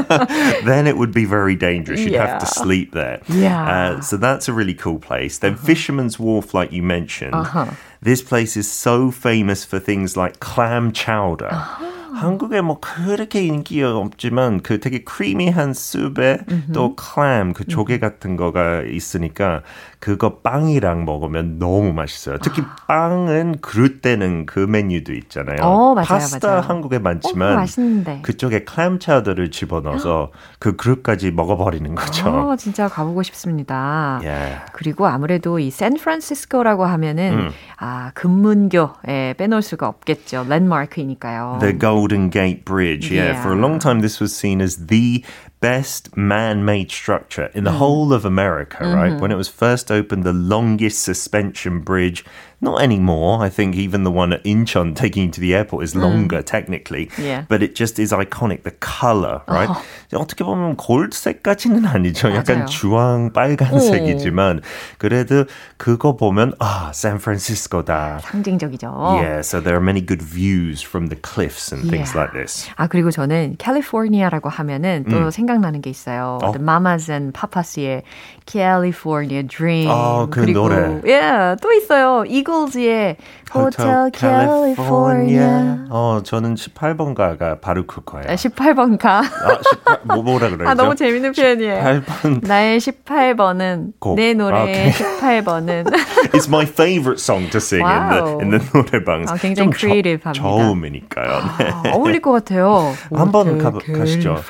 then 0.65 0.87
it 0.87 0.97
would 0.97 1.13
be 1.13 1.25
very 1.25 1.57
dangerous. 1.57 2.01
You'd 2.01 2.13
yeah. 2.13 2.27
have 2.27 2.41
to 2.41 2.47
sleep 2.47 2.93
there. 2.93 3.21
Yeah. 3.29 3.97
Uh, 3.97 4.01
so 4.01 4.17
that's 4.17 4.49
a 4.49 4.53
really 4.53 4.75
cool 4.75 4.99
place. 4.99 5.39
Then 5.39 5.55
uh-huh. 5.55 5.67
Fisherman's 5.67 6.19
Wharf, 6.19 6.55
like 6.55 6.73
you 6.73 6.83
mentioned. 6.83 7.35
Uh-huh. 7.35 7.71
This 8.03 8.23
place 8.23 8.57
is 8.57 8.71
so 8.71 9.11
famous 9.11 9.65
for 9.65 9.79
things 9.79 10.17
like 10.17 10.41
clam 10.41 10.93
chowder. 10.93 11.53
Uh-huh. 11.53 12.01
한국에 12.21 12.61
뭐 12.61 12.81
그렇게 12.81 13.43
인기가 13.43 13.97
없지만 13.97 14.61
그 14.61 14.81
되게 14.81 15.05
크리미한 15.05 15.73
수프에 15.73 16.41
또 16.75 16.95
클램 16.97 17.53
그 17.53 17.65
조개 17.65 17.99
같은 17.99 18.37
거가 18.37 18.83
있으니까 18.83 19.63
그거 20.00 20.40
빵이랑 20.40 21.06
먹으면 21.06 21.58
너무 21.60 21.94
맛있어요. 21.94 22.38
특히 22.42 22.62
아. 22.62 22.76
빵은 22.88 23.60
그릇 23.62 24.02
때는 24.02 24.46
그 24.46 24.60
메뉴도 24.60 25.14
있잖아요. 25.14 25.58
어, 25.62 25.94
맞아요, 25.94 26.06
파스타 26.06 26.48
맞아요. 26.48 26.62
한국에 26.62 27.00
많지만 27.00 27.60
어, 27.60 28.22
그쪽에 28.22 28.64
클램 28.64 29.00
차우더를 29.00 29.52
집어넣어서 29.52 30.32
그 30.60 30.76
그릇까지 30.76 31.32
먹어버리는 31.32 31.94
거죠. 31.96 32.30
어, 32.30 32.56
진짜 32.56 32.88
가보고 32.88 33.24
싶습니다. 33.24 34.20
Yeah. 34.24 34.66
그리고 34.74 35.08
아무래도 35.08 35.60
이 35.60 35.72
샌프란시스코라고 35.72 36.86
하면은 36.86 37.34
음. 37.34 37.50
아 37.78 38.12
금문교에 38.14 39.36
빼놓을 39.38 39.62
수가 39.62 39.88
없겠죠. 39.88 40.46
랜마크이니까요. 40.50 41.58
The 41.62 41.78
Golden 41.78 42.30
Gate 42.30 42.66
Bridge. 42.66 43.12
Yeah. 43.12 43.32
yeah, 43.32 43.42
for 43.42 43.56
a 43.56 43.60
long 43.60 43.80
time 43.80 44.02
this 44.02 44.22
was 44.22 44.36
seen 44.36 44.62
as 44.62 44.88
the 44.88 45.24
best 45.60 46.16
man-made 46.16 46.92
structure 46.92 47.50
in 47.54 47.64
the 47.64 47.72
mm. 47.72 47.78
whole 47.78 48.14
of 48.14 48.26
America, 48.26 48.78
mm-hmm. 48.78 48.94
right? 48.94 49.22
When 49.22 49.32
it 49.32 49.36
was 49.36 49.48
first 49.48 49.92
opened, 49.92 50.24
the 50.24 50.34
longest 50.34 51.02
suspension 51.04 51.82
bridge 51.82 52.24
Not 52.65 52.83
anymore. 52.83 53.43
I 53.43 53.49
think 53.49 53.75
even 53.75 54.05
the 54.05 54.11
one 54.11 54.35
at 54.35 54.45
Incheon 54.45 54.95
taking 54.95 55.25
you 55.25 55.31
to 55.31 55.41
the 55.41 55.55
airport 55.55 55.83
is 55.83 55.97
longer 55.97 56.43
mm. 56.43 56.45
technically. 56.45 57.09
Yeah. 57.17 57.47
But 57.49 57.63
it 57.63 57.75
just 57.75 57.99
is 57.99 58.13
iconic. 58.13 58.65
The 58.65 58.73
color, 58.73 59.41
right? 59.49 59.71
Oh. 59.71 59.83
어떻게 60.13 60.45
보면 60.45 60.77
골드색까지는 60.77 61.87
아니죠. 61.87 62.35
약간 62.35 62.67
주황 62.67 63.33
빨간색이지만 63.33 64.61
그래도 64.99 65.47
그거 65.79 66.17
보면 66.17 66.53
아, 66.59 66.91
샌프란시스코다. 66.93 68.21
상징적이죠. 68.21 68.93
Yeah, 69.23 69.41
so 69.41 69.61
there 69.61 69.77
are 69.77 69.81
many 69.81 70.03
good 70.03 70.21
views 70.21 70.83
from 70.83 71.09
the 71.09 71.17
cliffs 71.17 71.73
and 71.73 71.85
yeah. 71.85 71.91
things 71.91 72.15
like 72.15 72.33
this. 72.33 72.69
아, 72.77 72.89
그리고 72.89 73.11
저는 73.11 73.57
캘리포니아라고 73.57 74.51
하면은 74.51 75.05
또 75.09 75.17
음. 75.17 75.31
생각나는 75.31 75.81
게 75.81 75.89
있어요. 75.89 76.39
어? 76.43 76.53
The 76.53 76.63
Mamas 76.63 77.11
and 77.11 77.33
Papas의 77.33 78.03
California 78.47 79.43
Dream. 79.47 79.89
아, 79.91 80.27
그 80.31 80.41
그리고, 80.43 80.69
노래. 80.69 81.01
예, 81.07 81.15
yeah, 81.15 81.57
또 81.63 81.73
있어요. 81.73 82.25
이 82.27 82.43
글즈의 82.56 83.18
Hotel 83.54 84.12
California. 84.14 85.78
어, 85.90 86.22
저는 86.24 86.56
18번가가 86.56 87.62
바로 87.62 87.86
그거예요. 87.86 88.28
18번가. 88.28 89.06
아, 89.06 89.24
18, 89.24 90.00
뭐, 90.04 90.24
뭐라 90.24 90.50
그러죠? 90.50 90.70
아, 90.70 90.74
너무 90.74 90.96
재밌는 90.96 91.34
표현이에요. 91.34 91.84
18번. 91.84 92.46
나의 92.46 92.80
18번은, 92.80 93.94
곡. 94.00 94.16
내 94.16 94.34
노래의 94.34 94.90
okay. 94.90 94.92
18번은. 94.92 95.86
It's 96.34 96.48
my 96.48 96.66
favorite 96.66 97.20
song 97.20 97.50
to 97.52 97.60
sing 97.60 97.84
wow. 97.84 98.40
in 98.40 98.50
the, 98.50 98.58
in 98.58 98.60
the 98.60 98.72
노래방. 98.74 99.26
아, 99.30 99.36
굉장히 99.36 99.70
크리에이티브합니다. 99.72 100.34
저음이니까요. 100.34 101.28
네. 101.60 101.70
아, 101.70 101.84
어울릴 101.94 102.22
것 102.22 102.32
같아요. 102.32 102.94
한번 103.14 103.58
가시죠. 103.58 104.42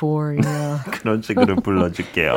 그런 0.90 1.22
식으로 1.22 1.56
불러줄게요. 1.56 2.34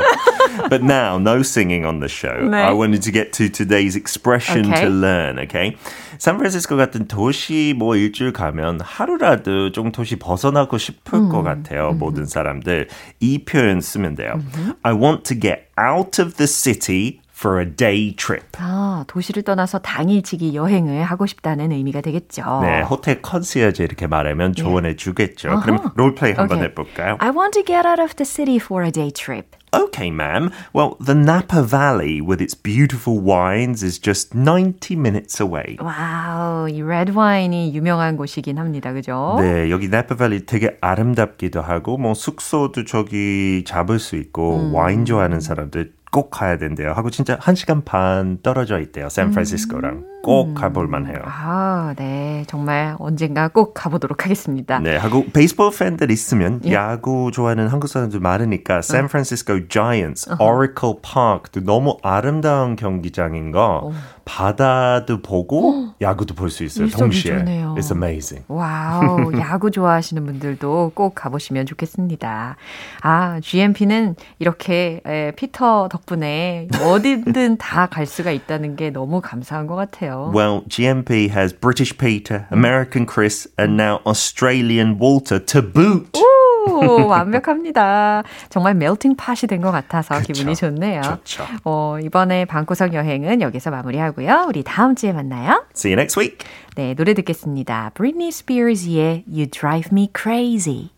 But 0.70 0.84
now, 0.84 1.18
no 1.18 1.42
singing 1.42 1.86
on 1.86 2.00
the 2.00 2.10
show. 2.10 2.50
네. 2.50 2.58
I 2.58 2.74
wanted 2.74 3.02
to 3.04 3.12
get 3.12 3.32
to 3.34 3.50
today's 3.50 3.96
expression 3.96 4.66
okay. 4.66 4.86
to 4.86 4.90
learn, 4.90 5.40
okay? 5.50 5.76
샌프란시스코 6.18 6.78
같은 6.78 7.08
도시 7.08 7.74
뭐 7.78 7.96
일주일 7.96 8.34
가면 8.34 8.82
하루라도 8.82 9.72
좀 9.72 9.92
도시 9.92 10.18
벗어나고 10.18 10.78
싶을 10.78 11.20
음. 11.20 11.30
것 11.30 11.44
같아요. 11.44 11.90
음. 11.92 12.00
모든 12.00 12.26
사람들. 12.26 12.88
이 13.20 13.44
표현 13.46 13.82
쓰면 13.82 14.16
돼요. 14.16 14.34
음. 14.36 14.74
I 14.84 14.94
want 14.94 15.24
to 15.24 15.40
get 15.40 15.68
out 15.80 16.22
of 16.22 16.36
the 16.36 16.48
city 16.48 17.20
for 17.40 17.62
a 17.62 17.66
day 17.66 18.14
trip. 18.18 18.46
아, 18.58 19.06
도시를 19.08 19.44
떠나서 19.44 19.80
당일치기 19.80 20.56
여행을 20.56 21.04
하고 21.04 21.26
싶다는 21.26 21.72
의미가 21.72 22.02
되겠죠. 22.02 22.60
네, 22.64 22.82
호텔 22.82 23.22
컨시어지 23.22 23.82
이렇게 23.84 24.08
말하면 24.08 24.54
조언해 24.54 24.98
주겠죠. 24.98 25.48
Uh-huh. 25.50 25.64
그럼 25.64 25.92
롤플레이 25.96 26.34
한번 26.34 26.58
okay. 26.58 26.70
해볼까요? 26.70 27.16
I 27.20 27.30
want 27.30 27.54
to 27.54 27.64
get 27.64 27.88
out 27.88 28.02
of 28.02 28.16
the 28.16 28.26
city 28.26 28.58
for 28.58 28.84
a 28.84 28.92
day 28.92 29.10
trip. 29.10 29.56
Okay, 29.72 30.10
ma'am. 30.10 30.52
Well, 30.74 30.98
the 31.00 31.14
Napa 31.14 31.62
Valley 31.64 32.22
with 32.22 32.42
its 32.42 32.56
beautiful 32.56 33.20
wines 33.20 33.84
is 33.84 34.00
just 34.00 34.34
90 34.34 34.96
minutes 34.96 35.40
away. 35.40 35.78
와우, 35.80 36.68
이 36.70 36.82
red 36.82 37.12
wine이 37.12 37.74
유명한 37.74 38.18
곳이긴 38.18 38.58
합니다. 38.58 38.94
그죠? 38.94 39.38
네, 39.40 39.70
여기 39.70 39.86
Napa 39.86 40.16
Valley 40.18 40.46
되게 40.46 40.78
아름답기도 40.82 41.62
하고 41.62 41.98
뭐 41.98 42.14
숙소도 42.14 42.86
저기 42.86 43.64
잡을 43.66 44.00
수 44.00 44.16
있고 44.16 44.58
음. 44.58 44.74
와인 44.76 45.06
좋아하는 45.06 45.40
사람들 45.40 45.94
꼭 46.12 46.32
가야 46.32 46.58
된대요. 46.58 46.92
하고 46.94 47.10
진짜 47.12 47.38
1시간 47.38 47.86
반 47.86 48.40
떨어져 48.42 48.80
있대요. 48.80 49.10
샌프란시스코랑. 49.10 49.94
음. 49.94 50.06
꼭 50.24 50.54
가볼 50.54 50.88
만해요. 50.88 51.18
아, 51.26 51.94
네. 51.98 52.44
정말 52.48 52.96
언젠가 53.00 53.48
꼭 53.48 53.74
가보도록 53.74 54.26
하겠습니다. 54.26 54.80
네, 54.80 54.98
하고 54.98 55.26
베이스볼 55.32 55.72
팬들 55.78 56.12
있으면 56.12 56.62
예. 56.66 56.74
야구 56.74 57.32
좋아하는 57.34 57.68
한국 57.68 57.88
사람들 57.88 58.20
많으니까 58.20 58.82
샌프란시스코 58.82 59.68
자이언츠, 59.70 60.32
오리클 60.40 60.96
파크도 61.02 61.62
너무 61.62 61.98
아름다운 62.04 62.76
경기장인 62.76 63.52
거 63.52 63.82
오. 63.86 63.94
바다도 64.26 65.22
보고 65.24 65.88
야구도 66.02 66.36
볼 66.36 66.50
수 66.52 66.64
있어요. 66.64 66.88
동시에. 66.90 67.38
좋네요. 67.40 67.76
It's 67.78 67.92
amazing. 67.92 68.44
와우, 68.48 69.32
야구 69.40 69.72
좋아하시는 69.72 70.24
분들도 70.26 70.92
꼭 70.94 71.16
가보시면 71.16 71.66
좋겠습니다. 71.66 72.56
아, 73.02 73.40
GMP는 73.42 74.16
이렇게 74.38 75.02
에, 75.06 75.32
피터 75.32 75.88
덕분에 75.92 76.68
어디든 76.84 77.58
다 77.58 77.88
갈 77.90 78.06
수가 78.06 78.30
있다는 78.32 78.76
게 78.76 78.92
너무 78.92 79.20
감사한 79.22 79.66
것 79.66 79.76
같아요. 79.76 80.09
Well, 80.34 80.64
GMP 80.68 81.30
has 81.30 81.54
British 81.54 81.98
Peter, 81.98 82.48
American 82.52 83.06
Chris, 83.06 83.48
and 83.58 83.76
now 83.78 84.00
Australian 84.06 84.98
Walter 85.00 85.40
to 85.46 85.62
boot. 85.62 86.20
오, 86.68 87.08
완벽합니다. 87.08 88.24
정말 88.50 88.74
melting 88.76 89.16
pot이 89.16 89.48
된 89.48 89.62
것 89.62 89.72
같아서 89.72 90.16
그쵸, 90.20 90.34
기분이 90.34 90.56
좋네요. 90.56 91.02
좋죠. 91.02 91.44
어, 91.64 91.98
이번에 92.04 92.46
방구석 92.46 92.94
여행은 92.94 93.42
여기서 93.42 93.72
마무리하고요. 93.72 94.46
우리 94.48 94.64
다음 94.64 94.96
주에 94.96 95.12
만나요. 95.12 95.66
See 95.76 95.92
you 95.92 96.00
next 96.00 96.20
week. 96.20 96.38
네, 96.76 96.94
노래 96.94 97.14
듣겠습니다. 97.14 97.92
Britney 97.96 98.28
Spears의 98.30 99.24
You 99.28 99.48
Drive 99.48 99.90
Me 99.92 100.10
Crazy. 100.16 100.90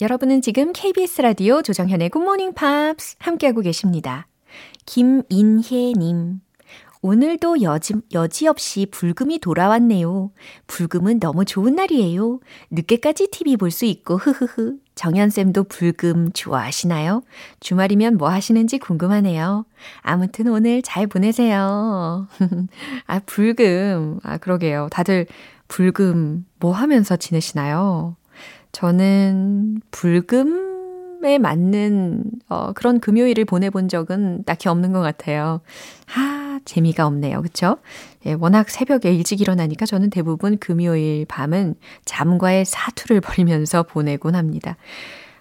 여러분은 0.00 0.42
지금 0.42 0.72
KBS 0.72 1.22
라디오 1.22 1.62
조정현의 1.62 2.10
굿모닝 2.10 2.54
팝스 2.54 3.16
함께하고 3.18 3.60
계십니다. 3.62 4.26
김인혜님. 4.86 6.40
오늘도 7.02 7.62
여지, 7.62 7.94
여지없이 8.12 8.86
불금이 8.90 9.38
돌아왔네요. 9.38 10.30
불금은 10.66 11.20
너무 11.20 11.44
좋은 11.44 11.74
날이에요. 11.74 12.40
늦게까지 12.70 13.28
TV 13.30 13.56
볼 13.56 13.70
수 13.70 13.84
있고, 13.84 14.16
흐흐흐. 14.16 14.78
정현쌤도 14.94 15.64
불금 15.64 16.32
좋아하시나요? 16.32 17.22
주말이면 17.60 18.16
뭐 18.16 18.30
하시는지 18.30 18.78
궁금하네요. 18.78 19.66
아무튼 20.00 20.48
오늘 20.48 20.80
잘 20.80 21.06
보내세요. 21.06 22.26
아, 23.06 23.18
불금. 23.26 24.18
아, 24.22 24.38
그러게요. 24.38 24.88
다들 24.90 25.26
불금 25.68 26.46
뭐 26.58 26.72
하면서 26.72 27.16
지내시나요? 27.16 28.16
저는 28.72 29.80
불금 29.90 30.66
에 31.24 31.38
맞는 31.38 32.24
어, 32.50 32.72
그런 32.74 33.00
금요일을 33.00 33.46
보내본 33.46 33.88
적은 33.88 34.44
딱히 34.44 34.68
없는 34.68 34.92
것 34.92 35.00
같아요. 35.00 35.60
하, 36.06 36.20
재미가 36.66 37.06
없네요. 37.06 37.40
그쵸? 37.40 37.78
예, 38.26 38.34
워낙 38.34 38.68
새벽에 38.68 39.14
일찍 39.14 39.40
일어나니까 39.40 39.86
저는 39.86 40.10
대부분 40.10 40.58
금요일 40.58 41.24
밤은 41.26 41.76
잠과의 42.04 42.66
사투를 42.66 43.22
벌이면서 43.22 43.84
보내곤 43.84 44.34
합니다. 44.34 44.76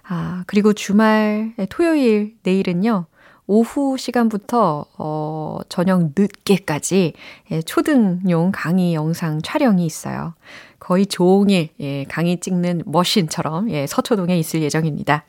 아, 0.07 0.43
그리고 0.47 0.71
주말, 0.71 1.53
예, 1.59 1.65
토요일, 1.65 2.35
내일은요, 2.43 3.07
오후 3.47 3.97
시간부터 3.97 4.85
어, 4.97 5.59
저녁 5.69 6.11
늦게까지 6.17 7.13
예, 7.51 7.61
초등용 7.61 8.51
강의 8.53 8.93
영상 8.93 9.41
촬영이 9.41 9.85
있어요. 9.85 10.33
거의 10.79 11.05
종일 11.05 11.69
예, 11.79 12.05
강의 12.05 12.39
찍는 12.39 12.83
머신처럼 12.85 13.69
예, 13.71 13.85
서초동에 13.88 14.38
있을 14.38 14.61
예정입니다. 14.63 15.25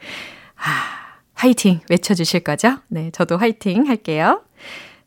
아, 0.57 1.07
화이팅 1.35 1.81
외쳐주실 1.91 2.41
거죠? 2.41 2.79
네, 2.89 3.11
저도 3.11 3.37
화이팅 3.37 3.87
할게요. 3.87 4.43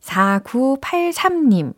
4983님. 0.02 1.74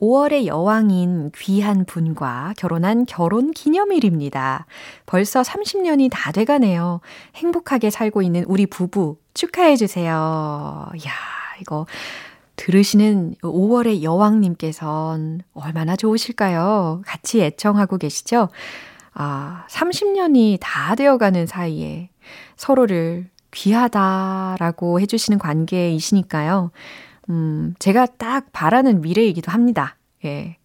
5월의 0.00 0.46
여왕인 0.46 1.30
귀한 1.36 1.84
분과 1.84 2.54
결혼한 2.56 3.06
결혼 3.06 3.52
기념일입니다. 3.52 4.66
벌써 5.06 5.42
30년이 5.42 6.08
다 6.10 6.32
돼가네요. 6.32 7.00
행복하게 7.36 7.90
살고 7.90 8.22
있는 8.22 8.44
우리 8.48 8.66
부부 8.66 9.18
축하해주세요. 9.34 10.12
야 11.06 11.10
이거 11.60 11.86
들으시는 12.56 13.36
5월의 13.42 14.02
여왕님께선 14.02 15.42
얼마나 15.54 15.94
좋으실까요? 15.94 17.02
같이 17.06 17.40
애청하고 17.40 17.98
계시죠? 17.98 18.48
아, 19.14 19.66
30년이 19.68 20.58
다 20.60 20.96
되어가는 20.96 21.46
사이에 21.46 22.10
서로를 22.56 23.30
귀하다라고 23.52 25.00
해주시는 25.00 25.38
관계이시니까요. 25.38 26.72
음, 27.32 27.74
제가 27.78 28.06
딱 28.18 28.52
바라는 28.52 29.00
미래이기도 29.00 29.50
합니다. 29.50 29.96
예. 30.24 30.58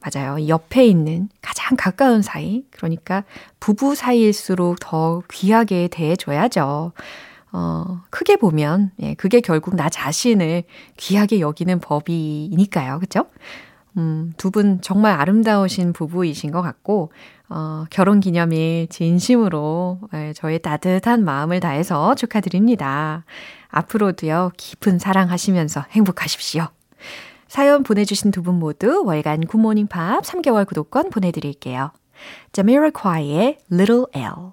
맞아요. 0.00 0.46
옆에 0.48 0.86
있는 0.86 1.28
가장 1.42 1.76
가까운 1.76 2.22
사이. 2.22 2.64
그러니까 2.70 3.24
부부 3.58 3.94
사이일수록 3.94 4.76
더 4.80 5.22
귀하게 5.32 5.88
대해줘야죠. 5.88 6.92
어, 7.52 8.00
크게 8.10 8.36
보면, 8.36 8.92
예, 9.00 9.14
그게 9.14 9.40
결국 9.40 9.74
나 9.74 9.88
자신을 9.88 10.64
귀하게 10.98 11.40
여기는 11.40 11.80
법이니까요. 11.80 13.00
그죠? 13.00 13.26
음, 13.96 14.34
두 14.36 14.50
분 14.50 14.80
정말 14.82 15.18
아름다우신 15.18 15.94
부부이신 15.94 16.50
것 16.52 16.62
같고, 16.62 17.10
어, 17.48 17.84
결혼 17.90 18.20
기념일 18.20 18.86
진심으로 18.90 20.00
예, 20.14 20.32
저의 20.34 20.60
따뜻한 20.60 21.24
마음을 21.24 21.60
다해서 21.60 22.14
축하드립니다. 22.14 23.24
앞으로도요, 23.68 24.52
깊은 24.56 24.98
사랑하시면서 24.98 25.86
행복하십시오. 25.90 26.68
사연 27.48 27.82
보내주신 27.82 28.30
두 28.30 28.42
분 28.42 28.56
모두 28.56 29.02
월간 29.04 29.46
굿모닝 29.46 29.86
팝 29.88 30.22
3개월 30.22 30.66
구독권 30.66 31.10
보내드릴게요. 31.10 31.92
자미로콰이의 32.52 33.58
Little 33.72 34.04
L 34.12 34.52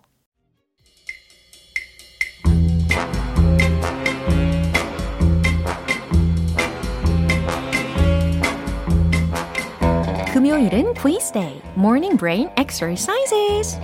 금요일은 10.33 10.93
Quiz 10.95 11.31
Day, 11.31 11.61
Morning 11.77 12.17
Brain 12.17 12.49
Exercises. 12.57 13.79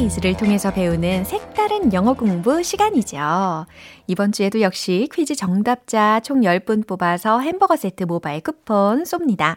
퀴즈를 0.00 0.34
통해서 0.34 0.72
배우는 0.72 1.24
색다른 1.24 1.92
영어 1.92 2.14
공부 2.14 2.62
시간이죠. 2.62 3.66
이번 4.06 4.32
주에도 4.32 4.62
역시 4.62 5.06
퀴즈 5.12 5.34
정답자 5.34 6.20
총 6.20 6.40
10분 6.40 6.86
뽑아서 6.86 7.40
햄버거 7.40 7.76
세트 7.76 8.04
모바일 8.04 8.40
쿠폰 8.40 9.02
쏩니다. 9.02 9.56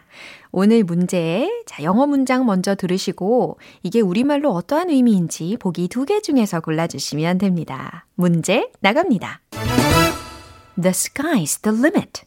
오늘 0.52 0.84
문제, 0.84 1.48
자, 1.64 1.82
영어 1.82 2.06
문장 2.06 2.44
먼저 2.44 2.74
들으시고 2.74 3.58
이게 3.82 4.02
우리말로 4.02 4.50
어떠한 4.50 4.90
의미인지 4.90 5.56
보기 5.58 5.88
두 5.88 6.04
개 6.04 6.20
중에서 6.20 6.60
골라주시면 6.60 7.38
됩니다. 7.38 8.04
문제 8.14 8.70
나갑니다. 8.80 9.40
The 10.78 10.90
sky's 10.90 11.62
the 11.62 11.78
limit. 11.78 12.20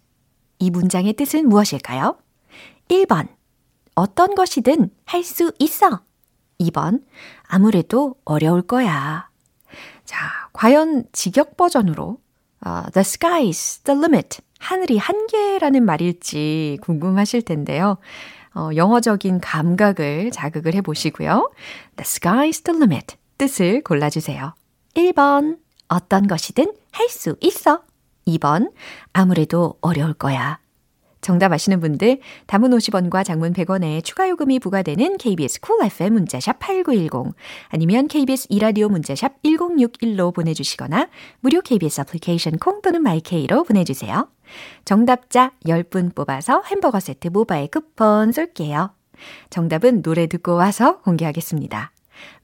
이 0.58 0.72
문장의 0.72 1.14
뜻은 1.14 1.48
무엇일까요? 1.48 2.18
1번. 2.90 3.28
어떤 3.94 4.34
것이든 4.34 4.90
할 5.06 5.24
수 5.24 5.52
있어. 5.60 6.02
2번, 6.60 7.04
아무래도 7.48 8.16
어려울 8.26 8.62
거야. 8.62 9.30
자, 10.06 10.18
과연 10.54 11.06
직역 11.12 11.58
버전으로 11.58 12.18
uh, 12.66 12.92
The 12.92 13.04
sky's 13.04 13.84
the 13.84 13.98
limit. 13.98 14.40
하늘이 14.60 14.98
한계라는 14.98 15.86
말일지 15.86 16.80
궁금하실 16.82 17.44
텐데요. 17.44 17.98
어, 18.56 18.70
영어적인 18.76 19.40
감각을 19.40 20.32
자극을 20.32 20.74
해 20.74 20.82
보시고요. 20.82 21.52
The 21.96 22.04
sky's 22.04 22.64
the 22.64 22.76
limit. 22.76 23.16
뜻을 23.38 23.84
골라주세요. 23.84 24.56
1번, 24.96 25.60
어떤 25.90 26.28
것이든 26.28 26.74
할 26.92 27.08
수 27.10 27.36
있어. 27.42 27.84
2번, 28.28 28.72
아무래도 29.14 29.78
어려울 29.82 30.14
거야. 30.14 30.60
정답 31.22 31.52
아시는 31.52 31.80
분들 31.80 32.20
단문 32.46 32.72
50원과 32.72 33.26
장문 33.26 33.54
100원에 33.54 34.04
추가 34.04 34.30
요금이 34.30 34.60
부과되는 34.60 35.18
KBS 35.18 35.62
쿨 35.62 35.78
cool 35.78 35.88
FM 35.88 36.14
문자샵 36.14 36.60
8910 36.60 37.36
아니면 37.70 38.08
KBS 38.08 38.48
2라디오 38.50 38.90
문자샵 38.90 39.42
1061로 39.44 40.34
보내주시거나 40.34 41.10
무료 41.40 41.62
KBS 41.62 42.02
애플리케이션 42.02 42.58
콩 42.58 42.82
또는 42.82 43.02
마이케이로 43.02 43.64
보내주세요. 43.64 44.30
정답자 44.86 45.52
10분 45.66 46.16
뽑아서 46.16 46.64
햄버거 46.68 47.00
세트 47.00 47.30
모바일 47.30 47.68
쿠폰 47.70 48.32
쏠게요. 48.32 48.92
정답은 49.50 50.02
노래 50.02 50.28
듣고 50.28 50.56
와서 50.56 51.00
공개하겠습니다. 51.02 51.92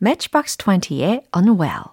Matchbox 0.02 0.58
20의 0.58 1.24
Unwell 1.36 1.84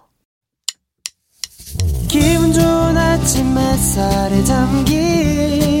기분 2.07 2.51
좋은 2.51 2.97
아침 2.97 3.57
햇살에 3.57 4.43
잠긴 4.43 5.80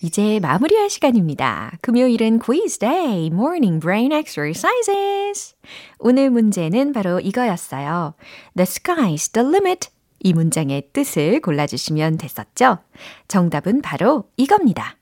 이제 0.00 0.38
마무리할 0.40 0.90
시간입니다. 0.90 1.72
금요일은 1.80 2.38
quiz 2.38 2.78
day, 2.78 3.26
morning 3.26 3.80
brain 3.80 4.12
exercises. 4.12 5.56
오늘 5.98 6.30
문제는 6.30 6.92
바로 6.92 7.18
이거였어요. 7.18 8.14
The 8.56 8.64
sky's 8.64 9.32
the 9.32 9.46
limit. 9.48 9.88
이 10.20 10.32
문장의 10.32 10.90
뜻을 10.92 11.40
골라주시면 11.40 12.18
됐었죠? 12.18 12.78
정답은 13.26 13.82
바로 13.82 14.30
이겁니다. 14.36 14.96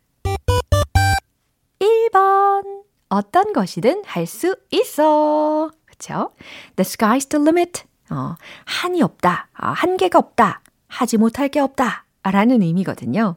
1번. 1.79 2.85
어떤 3.09 3.53
것이든 3.53 4.03
할 4.07 4.27
수 4.27 4.57
있어. 4.71 5.71
그쵸? 5.85 6.33
The 6.77 6.85
sky's 6.85 7.29
the 7.29 7.43
limit. 7.43 7.83
어, 8.11 8.35
한이 8.65 9.03
없다. 9.03 9.49
어, 9.61 9.67
한계가 9.69 10.19
없다. 10.19 10.63
하지 10.89 11.19
못할 11.19 11.49
게 11.49 11.61
없다. 11.61 12.07
라는 12.23 12.63
의미거든요. 12.63 13.37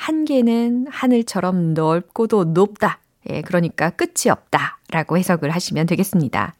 한계는 0.00 0.86
하늘처럼 0.88 1.74
넓고도 1.74 2.44
높다. 2.44 3.00
예, 3.28 3.42
그러니까 3.42 3.90
끝이 3.90 4.30
없다. 4.30 4.78
라고 4.88 5.18
해석을 5.18 5.50
하시면 5.50 5.86
되겠습니다. 5.86 6.54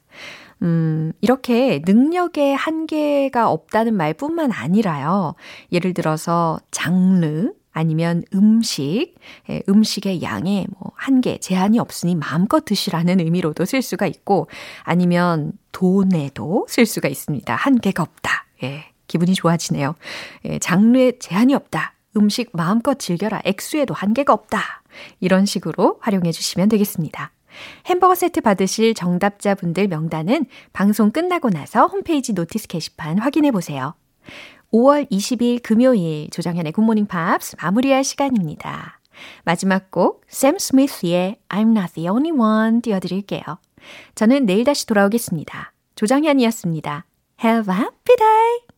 음, 0.63 1.13
이렇게 1.23 1.81
능력의 1.87 2.55
한계가 2.55 3.51
없다는 3.51 3.97
말뿐만 3.97 4.53
아니라요. 4.53 5.37
예를 5.73 5.95
들어서 5.95 6.61
장르, 6.71 7.53
아니면 7.73 8.23
음식, 8.35 9.15
예, 9.49 9.63
음식의 9.71 10.21
양에 10.21 10.67
뭐 10.79 10.93
한계, 10.95 11.39
제한이 11.39 11.79
없으니 11.79 12.17
마음껏 12.17 12.63
드시라는 12.63 13.21
의미로도 13.21 13.65
쓸 13.65 13.81
수가 13.81 14.07
있고, 14.07 14.49
아니면 14.83 15.53
돈에도 15.73 16.67
쓸 16.69 16.85
수가 16.85 17.09
있습니다. 17.09 17.55
한계가 17.55 18.03
없다. 18.03 18.45
예, 18.65 18.85
기분이 19.07 19.33
좋아지네요. 19.33 19.95
예, 20.45 20.59
장르에 20.59 21.13
제한이 21.19 21.55
없다. 21.55 21.95
음식 22.17 22.51
마음껏 22.53 22.99
즐겨라. 22.99 23.43
액수에도 23.45 23.95
한계가 23.95 24.33
없다. 24.33 24.83
이런 25.21 25.47
식으로 25.47 25.99
활용해 26.01 26.33
주시면 26.33 26.69
되겠습니다. 26.69 27.33
햄버거 27.87 28.15
세트 28.15 28.41
받으실 28.41 28.95
정답자분들 28.95 29.89
명단은 29.89 30.47
방송 30.73 31.11
끝나고 31.11 31.51
나서 31.51 31.87
홈페이지 31.87 32.33
notice 32.33 32.69
게시판 32.69 33.19
확인해 33.19 33.51
보세요. 33.51 33.95
5월 34.73 35.11
20일 35.11 35.63
금요일 35.63 36.29
조정현의 36.31 36.73
굿모닝 36.73 37.07
팝스 37.07 37.57
마무리할 37.61 38.05
시간입니다. 38.05 39.01
마지막 39.45 39.91
곡 39.91 40.23
샘 40.29 40.59
스미스의 40.59 41.37
I'm 41.49 41.77
not 41.77 41.95
the 41.95 42.09
only 42.09 42.31
one 42.31 42.81
띄워드릴게요. 42.81 43.43
저는 44.15 44.47
내일 44.47 44.65
다시 44.65 44.87
돌아오겠습니다. 44.87 45.73
조정현이었습니다. 45.97 47.05
Have 47.43 47.75
a 47.75 47.81
happy 47.81 48.17
day! 48.17 48.70